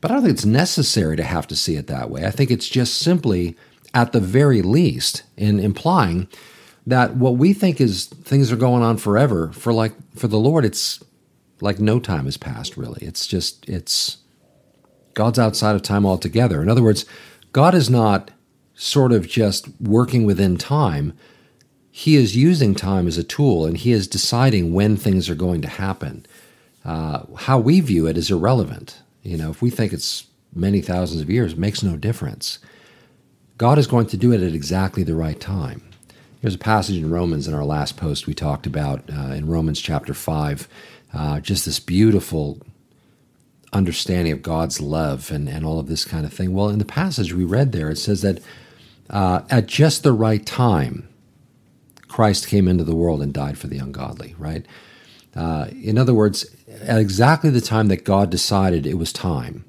But 0.01 0.11
I 0.11 0.15
don't 0.15 0.23
think 0.23 0.33
it's 0.33 0.45
necessary 0.45 1.15
to 1.17 1.23
have 1.23 1.47
to 1.47 1.55
see 1.55 1.75
it 1.75 1.87
that 1.87 2.09
way. 2.09 2.25
I 2.25 2.31
think 2.31 2.51
it's 2.51 2.67
just 2.67 2.99
simply 2.99 3.55
at 3.93 4.11
the 4.11 4.19
very 4.19 4.61
least 4.61 5.23
in 5.37 5.59
implying 5.59 6.27
that 6.85 7.15
what 7.15 7.37
we 7.37 7.53
think 7.53 7.81
is 7.81 8.05
things 8.05 8.51
are 8.51 8.57
going 8.57 8.83
on 8.83 8.97
forever 8.97 9.51
for 9.53 9.73
like 9.73 9.93
for 10.15 10.27
the 10.27 10.37
Lord 10.37 10.63
it's 10.63 11.03
like 11.61 11.79
no 11.79 11.99
time 11.99 12.25
has 12.25 12.37
passed 12.37 12.77
really. 12.77 13.03
It's 13.03 13.25
just 13.25 13.67
it's 13.67 14.17
God's 15.13 15.39
outside 15.39 15.75
of 15.75 15.81
time 15.81 16.05
altogether. 16.05 16.61
In 16.61 16.69
other 16.69 16.83
words, 16.83 17.05
God 17.51 17.73
is 17.73 17.89
not 17.89 18.29
sort 18.79 19.11
of 19.11 19.27
just 19.27 19.67
working 19.81 20.23
within 20.23 20.55
time. 20.55 21.17
He 21.89 22.15
is 22.15 22.37
using 22.37 22.75
time 22.75 23.07
as 23.07 23.17
a 23.17 23.23
tool 23.23 23.65
and 23.65 23.75
he 23.75 23.91
is 23.91 24.07
deciding 24.07 24.71
when 24.71 24.95
things 24.95 25.29
are 25.29 25.35
going 25.35 25.63
to 25.63 25.67
happen. 25.67 26.27
Uh, 26.85 27.23
how 27.37 27.57
we 27.57 27.79
view 27.81 28.05
it 28.05 28.17
is 28.17 28.29
irrelevant. 28.29 28.99
You 29.23 29.35
know, 29.35 29.49
if 29.49 29.63
we 29.63 29.71
think 29.71 29.93
it's 29.93 30.27
many 30.53 30.79
thousands 30.79 31.21
of 31.21 31.29
years, 31.29 31.53
it 31.53 31.59
makes 31.59 31.81
no 31.81 31.97
difference. 31.97 32.59
God 33.57 33.79
is 33.79 33.87
going 33.87 34.05
to 34.07 34.17
do 34.17 34.31
it 34.31 34.41
at 34.41 34.53
exactly 34.53 35.01
the 35.01 35.15
right 35.15 35.39
time. 35.39 35.81
There's 36.41 36.53
a 36.53 36.59
passage 36.59 36.97
in 36.97 37.09
Romans 37.09 37.47
in 37.47 37.55
our 37.55 37.65
last 37.65 37.97
post 37.97 38.27
we 38.27 38.35
talked 38.35 38.67
about 38.67 39.09
uh, 39.11 39.33
in 39.33 39.47
Romans 39.47 39.81
chapter 39.81 40.13
5, 40.13 40.67
uh, 41.15 41.39
just 41.39 41.65
this 41.65 41.79
beautiful 41.79 42.61
understanding 43.73 44.33
of 44.33 44.43
God's 44.43 44.79
love 44.79 45.31
and, 45.31 45.49
and 45.49 45.65
all 45.65 45.79
of 45.79 45.87
this 45.87 46.05
kind 46.05 46.27
of 46.27 46.31
thing. 46.31 46.53
Well, 46.53 46.69
in 46.69 46.77
the 46.77 46.85
passage 46.85 47.33
we 47.33 47.43
read 47.43 47.71
there, 47.71 47.89
it 47.89 47.97
says 47.97 48.21
that 48.21 48.39
uh, 49.09 49.41
at 49.49 49.67
just 49.67 50.03
the 50.03 50.13
right 50.13 50.45
time, 50.45 51.07
Christ 52.07 52.47
came 52.47 52.67
into 52.67 52.83
the 52.83 52.95
world 52.95 53.21
and 53.21 53.33
died 53.33 53.57
for 53.57 53.67
the 53.67 53.79
ungodly, 53.79 54.35
right? 54.37 54.65
Uh, 55.35 55.67
in 55.81 55.97
other 55.97 56.13
words, 56.13 56.45
at 56.81 56.99
exactly 56.99 57.49
the 57.49 57.61
time 57.61 57.87
that 57.89 58.03
God 58.03 58.29
decided 58.29 58.85
it 58.85 58.95
was 58.97 59.13
time. 59.13 59.65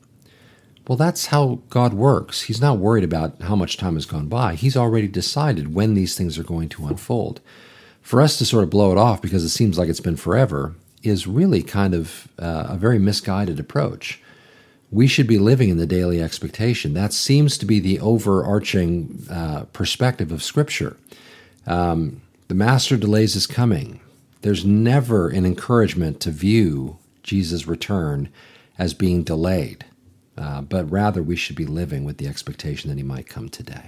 Well, 0.86 0.96
that's 0.96 1.26
how 1.26 1.60
God 1.68 1.92
works. 1.92 2.42
He's 2.42 2.62
not 2.62 2.78
worried 2.78 3.04
about 3.04 3.42
how 3.42 3.54
much 3.54 3.76
time 3.76 3.94
has 3.94 4.06
gone 4.06 4.28
by. 4.28 4.54
He's 4.54 4.76
already 4.76 5.06
decided 5.06 5.74
when 5.74 5.92
these 5.92 6.16
things 6.16 6.38
are 6.38 6.44
going 6.44 6.70
to 6.70 6.86
unfold. 6.86 7.42
For 8.00 8.22
us 8.22 8.38
to 8.38 8.46
sort 8.46 8.64
of 8.64 8.70
blow 8.70 8.90
it 8.90 8.96
off 8.96 9.20
because 9.20 9.44
it 9.44 9.50
seems 9.50 9.76
like 9.76 9.90
it's 9.90 10.00
been 10.00 10.16
forever 10.16 10.74
is 11.02 11.26
really 11.26 11.62
kind 11.62 11.92
of 11.94 12.28
uh, 12.38 12.68
a 12.70 12.76
very 12.78 12.98
misguided 12.98 13.60
approach. 13.60 14.22
We 14.90 15.06
should 15.06 15.26
be 15.26 15.38
living 15.38 15.68
in 15.68 15.76
the 15.76 15.86
daily 15.86 16.22
expectation. 16.22 16.94
That 16.94 17.12
seems 17.12 17.58
to 17.58 17.66
be 17.66 17.78
the 17.78 18.00
overarching 18.00 19.26
uh, 19.30 19.64
perspective 19.72 20.32
of 20.32 20.42
Scripture. 20.42 20.96
Um, 21.66 22.22
the 22.48 22.54
Master 22.54 22.96
delays 22.96 23.34
his 23.34 23.46
coming. 23.46 24.00
There's 24.40 24.64
never 24.64 25.28
an 25.28 25.44
encouragement 25.44 26.20
to 26.20 26.30
view 26.30 26.98
Jesus' 27.22 27.66
return 27.66 28.30
as 28.78 28.94
being 28.94 29.24
delayed, 29.24 29.84
uh, 30.38 30.62
but 30.62 30.90
rather 30.90 31.22
we 31.22 31.36
should 31.36 31.56
be 31.56 31.66
living 31.66 32.04
with 32.04 32.16
the 32.16 32.28
expectation 32.28 32.88
that 32.88 32.96
he 32.96 33.02
might 33.02 33.28
come 33.28 33.48
today. 33.48 33.86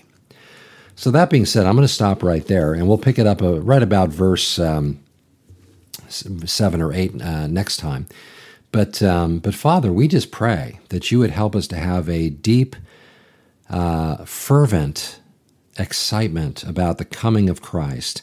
So, 0.96 1.10
that 1.12 1.30
being 1.30 1.46
said, 1.46 1.64
I'm 1.64 1.76
going 1.76 1.86
to 1.86 1.92
stop 1.92 2.22
right 2.22 2.44
there 2.46 2.74
and 2.74 2.86
we'll 2.86 2.98
pick 2.98 3.18
it 3.18 3.26
up 3.26 3.40
uh, 3.40 3.60
right 3.60 3.82
about 3.82 4.10
verse. 4.10 4.58
Um, 4.58 5.00
seven 6.10 6.80
or 6.80 6.92
eight 6.92 7.20
uh, 7.20 7.46
next 7.46 7.78
time. 7.78 8.06
But 8.72 9.02
um, 9.02 9.38
but 9.40 9.54
Father, 9.54 9.92
we 9.92 10.06
just 10.06 10.30
pray 10.30 10.78
that 10.90 11.10
you 11.10 11.18
would 11.18 11.30
help 11.30 11.56
us 11.56 11.66
to 11.68 11.76
have 11.76 12.08
a 12.08 12.30
deep, 12.30 12.76
uh, 13.68 14.24
fervent 14.24 15.20
excitement 15.78 16.62
about 16.64 16.98
the 16.98 17.04
coming 17.04 17.48
of 17.48 17.62
Christ 17.62 18.22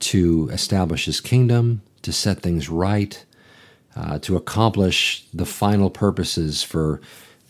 to 0.00 0.48
establish 0.52 1.04
His 1.04 1.20
kingdom, 1.20 1.82
to 2.02 2.12
set 2.12 2.40
things 2.40 2.68
right, 2.68 3.24
uh, 3.94 4.18
to 4.20 4.36
accomplish 4.36 5.26
the 5.32 5.46
final 5.46 5.90
purposes 5.90 6.62
for 6.62 7.00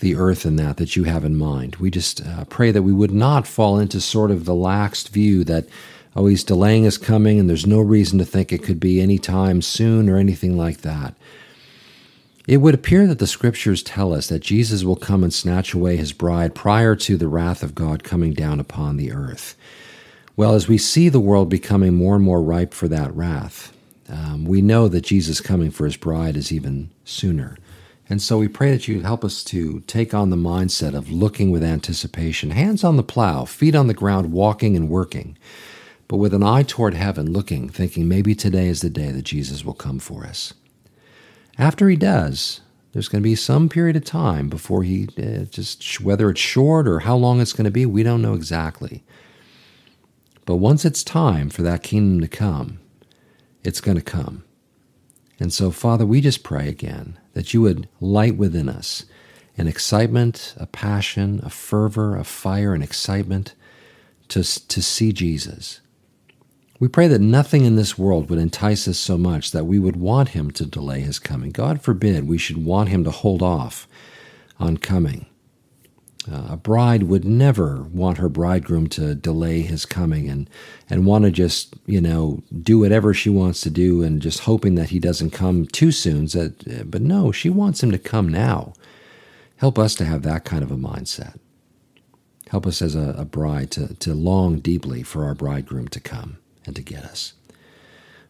the 0.01 0.17
earth 0.17 0.45
and 0.45 0.59
that 0.59 0.79
that 0.79 0.97
you 0.97 1.05
have 1.05 1.25
in 1.25 1.37
mind. 1.37 1.77
We 1.77 1.91
just 1.91 2.27
uh, 2.27 2.45
pray 2.47 2.73
that 2.73 2.83
we 2.83 2.93
would 2.93 3.13
not 3.13 3.47
fall 3.47 3.79
into 3.79 4.01
sort 4.01 4.33
of 4.33 4.47
the 4.47 4.53
laxed 4.53 5.11
view 5.11 5.45
that 5.45 5.67
oh, 6.17 6.27
he's 6.27 6.45
delaying 6.45 6.85
his 6.85 6.99
coming, 6.99 7.39
and 7.39 7.49
there's 7.49 7.67
no 7.67 7.81
reason 7.81 8.19
to 8.19 8.25
think 8.25 8.53
it 8.53 8.63
could 8.63 8.81
be 8.81 9.01
any 9.01 9.19
time 9.19 9.63
soon 9.63 10.09
or 10.09 10.19
anything 10.19 10.59
like 10.59 10.79
that. 10.79 11.15
It 12.47 12.57
would 12.57 12.75
appear 12.75 13.07
that 13.07 13.19
the 13.19 13.27
scriptures 13.27 13.83
tell 13.83 14.13
us 14.13 14.27
that 14.29 14.41
Jesus 14.41 14.83
will 14.83 14.97
come 14.97 15.23
and 15.23 15.33
snatch 15.33 15.75
away 15.75 15.97
his 15.97 16.13
bride 16.13 16.55
prior 16.55 16.97
to 16.97 17.17
the 17.17 17.29
wrath 17.29 17.63
of 17.63 17.75
God 17.75 18.03
coming 18.03 18.33
down 18.33 18.59
upon 18.59 18.97
the 18.97 19.13
earth. 19.13 19.57
Well, 20.37 20.55
as 20.55 20.67
we 20.67 20.79
see 20.79 21.09
the 21.09 21.21
world 21.21 21.49
becoming 21.49 21.95
more 21.95 22.17
and 22.17 22.25
more 22.25 22.43
ripe 22.43 22.75
for 22.75 22.89
that 22.89 23.15
wrath, 23.15 23.77
um, 24.09 24.45
we 24.45 24.61
know 24.61 24.89
that 24.89 25.03
Jesus 25.03 25.41
coming 25.41 25.71
for 25.71 25.85
his 25.85 25.97
bride 25.97 26.37
is 26.37 26.53
even 26.53 26.91
sooner. 27.05 27.57
And 28.09 28.21
so 28.21 28.39
we 28.39 28.49
pray 28.49 28.73
that 28.73 28.89
you 28.89 29.01
help 29.03 29.25
us 29.25 29.45
to 29.45 29.81
take 29.87 30.13
on 30.13 30.31
the 30.31 30.37
mindset 30.37 30.95
of 30.95 31.11
looking 31.11 31.51
with 31.51 31.63
anticipation, 31.63 32.51
hands 32.51 32.83
on 32.83 32.97
the 32.97 33.03
plow, 33.03 33.45
feet 33.45 33.75
on 33.75 33.87
the 33.87 33.95
ground, 33.95 34.33
walking 34.33 34.75
and 34.75 34.89
working 34.89 35.37
but 36.13 36.19
with 36.19 36.35
an 36.35 36.43
eye 36.43 36.63
toward 36.63 36.93
heaven, 36.93 37.33
looking, 37.33 37.71
thinking 37.71 38.07
maybe 38.07 38.35
today 38.35 38.67
is 38.67 38.83
the 38.83 38.91
day 38.91 39.11
that 39.11 39.23
Jesus 39.23 39.65
will 39.65 39.73
come 39.73 39.99
for 39.99 40.27
us. 40.27 40.53
After 41.59 41.89
he 41.89 41.97
does, 41.97 42.61
there's 42.93 43.09
going 43.09 43.23
to 43.23 43.29
be 43.29 43.35
some 43.35 43.69
period 43.69 43.97
of 43.97 44.05
time 44.05 44.49
before 44.49 44.83
he 44.83 45.09
uh, 45.19 45.45
just, 45.45 46.01
whether 46.01 46.31
it's 46.31 46.41
short 46.41 46.87
or 46.87 47.01
how 47.01 47.17
long 47.17 47.41
it's 47.41 47.53
going 47.53 47.65
to 47.65 47.71
be, 47.71 47.87
we 47.87 48.03
don't 48.03 48.23
know 48.23 48.35
exactly. 48.35 49.03
But 50.45 50.57
once 50.57 50.85
it's 50.85 51.05
time 51.05 51.51
for 51.51 51.63
that 51.63 51.83
kingdom 51.83 52.21
to 52.21 52.29
come, 52.29 52.81
it's 53.65 53.81
going 53.81 53.97
to 53.97 54.03
come. 54.03 54.45
And 55.39 55.53
so, 55.53 55.71
Father, 55.71 56.05
we 56.05 56.21
just 56.21 56.43
pray 56.43 56.69
again 56.69 57.19
that 57.33 57.55
you 57.55 57.63
would 57.63 57.89
light 58.01 58.37
within 58.37 58.69
us 58.69 59.05
an 59.59 59.69
excitement, 59.69 60.55
a 60.57 60.67
passion, 60.67 61.41
a 61.43 61.51
fervor, 61.51 62.17
a 62.17 62.25
fire, 62.25 62.75
an 62.75 62.83
excitement 62.83 63.55
to, 64.29 64.43
to 64.69 64.83
see 64.83 65.13
Jesus 65.13 65.82
we 66.83 66.89
pray 66.89 67.07
that 67.07 67.21
nothing 67.21 67.65
in 67.65 67.77
this 67.77 67.97
world 67.97 68.29
would 68.29 68.41
entice 68.41 68.89
us 68.89 68.99
so 68.99 69.17
much 69.17 69.53
that 69.53 69.67
we 69.67 69.79
would 69.79 69.95
want 69.95 70.31
him 70.31 70.51
to 70.51 70.67
delay 70.67 70.99
his 70.99 71.21
coming. 71.21 71.53
God 71.53 71.81
forbid 71.81 72.27
we 72.27 72.39
should 72.39 72.65
want 72.65 72.89
him 72.89 73.05
to 73.05 73.11
hold 73.13 73.41
off 73.41 73.87
on 74.59 74.77
coming. 74.77 75.27
Uh, 76.29 76.47
a 76.51 76.57
bride 76.57 77.05
would 77.05 77.25
never 77.25 77.85
want 77.93 78.19
her 78.19 78.29
bridegroom 78.29 78.89
to 78.89 79.15
delay 79.15 79.61
his 79.61 79.87
coming 79.87 80.29
and, 80.29 80.51
and 80.91 81.07
want 81.07 81.25
to 81.25 81.31
just, 81.31 81.77
you 81.87 82.01
know, 82.01 82.43
do 82.63 82.81
whatever 82.81 83.15
she 83.15 83.31
wants 83.31 83.61
to 83.61 83.71
do 83.71 84.03
and 84.03 84.21
just 84.21 84.41
hoping 84.41 84.75
that 84.75 84.91
he 84.91 84.99
doesn't 84.99 85.31
come 85.31 85.67
too 85.67 85.93
soon. 85.93 86.27
That, 86.27 86.91
but 86.91 87.01
no, 87.01 87.31
she 87.31 87.49
wants 87.49 87.81
him 87.81 87.93
to 87.93 87.99
come 87.99 88.29
now. 88.29 88.73
Help 89.59 89.79
us 89.79 89.95
to 89.95 90.05
have 90.05 90.23
that 90.23 90.45
kind 90.45 90.65
of 90.65 90.73
a 90.73 90.77
mindset. 90.77 91.39
Help 92.49 92.67
us 92.67 92.83
as 92.83 92.97
a, 92.97 93.15
a 93.17 93.25
bride 93.25 93.71
to, 93.71 93.95
to 93.95 94.15
long 94.15 94.59
deeply 94.59 95.05
for 95.05 95.25
our 95.25 95.37
bridegroom 95.37 95.87
to 95.87 96.01
come 96.01 96.39
and 96.67 96.77
to 96.77 96.83
get 96.83 97.05
us. 97.05 97.35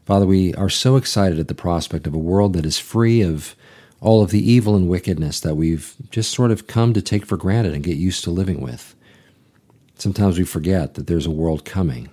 Father, 0.05 0.27
we 0.27 0.55
are 0.55 0.69
so 0.69 0.97
excited 0.97 1.39
at 1.39 1.49
the 1.49 1.55
prospect 1.55 2.07
of 2.07 2.15
a 2.15 2.19
world 2.19 2.55
that 2.55 2.67
is 2.67 2.79
free 2.79 3.23
of 3.23 3.55
all 4.01 4.23
of 4.23 4.31
the 4.31 4.51
evil 4.51 4.75
and 4.75 4.89
wickedness 4.89 5.39
that 5.41 5.55
we've 5.55 5.95
just 6.11 6.33
sort 6.33 6.51
of 6.51 6.67
come 6.67 6.93
to 6.93 7.01
take 7.01 7.25
for 7.25 7.37
granted 7.37 7.73
and 7.73 7.85
get 7.85 7.97
used 7.97 8.25
to 8.25 8.31
living 8.31 8.61
with. 8.61 8.97
Sometimes 9.97 10.39
we 10.39 10.45
forget 10.45 10.95
that 10.95 11.07
there's 11.07 11.27
a 11.27 11.31
world 11.31 11.65
coming 11.65 12.11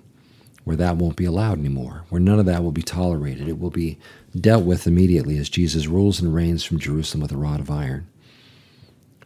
where 0.65 0.75
that 0.75 0.97
won't 0.97 1.15
be 1.15 1.25
allowed 1.25 1.57
anymore, 1.57 2.05
where 2.09 2.21
none 2.21 2.37
of 2.37 2.45
that 2.45 2.63
will 2.63 2.71
be 2.71 2.83
tolerated. 2.83 3.47
It 3.47 3.57
will 3.57 3.71
be 3.71 3.97
dealt 4.39 4.65
with 4.65 4.85
immediately 4.85 5.39
as 5.39 5.49
Jesus 5.49 5.87
rules 5.87 6.21
and 6.21 6.31
reigns 6.31 6.63
from 6.63 6.77
Jerusalem 6.77 7.21
with 7.21 7.31
a 7.31 7.37
rod 7.37 7.59
of 7.59 7.71
iron. 7.71 8.07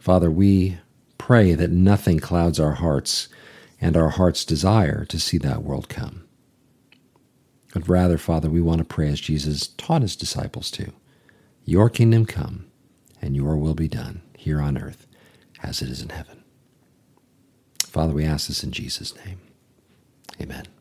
Father, 0.00 0.30
we 0.30 0.78
pray 1.18 1.52
that 1.52 1.70
nothing 1.70 2.18
clouds 2.18 2.58
our 2.58 2.72
hearts 2.72 3.28
and 3.78 3.94
our 3.94 4.08
heart's 4.08 4.46
desire 4.46 5.04
to 5.04 5.20
see 5.20 5.36
that 5.36 5.62
world 5.62 5.90
come. 5.90 6.23
But 7.74 7.88
rather, 7.88 8.16
Father, 8.16 8.48
we 8.48 8.62
want 8.62 8.78
to 8.78 8.84
pray 8.84 9.08
as 9.08 9.20
Jesus 9.20 9.66
taught 9.66 10.02
his 10.02 10.16
disciples 10.16 10.70
to 10.72 10.92
Your 11.64 11.90
kingdom 11.90 12.24
come, 12.24 12.66
and 13.20 13.34
your 13.34 13.56
will 13.56 13.74
be 13.74 13.88
done 13.88 14.22
here 14.38 14.60
on 14.60 14.78
earth 14.78 15.06
as 15.62 15.82
it 15.82 15.88
is 15.90 16.00
in 16.00 16.10
heaven. 16.10 16.44
Father, 17.80 18.12
we 18.14 18.24
ask 18.24 18.46
this 18.48 18.62
in 18.62 18.70
Jesus' 18.70 19.14
name. 19.24 19.40
Amen. 20.40 20.73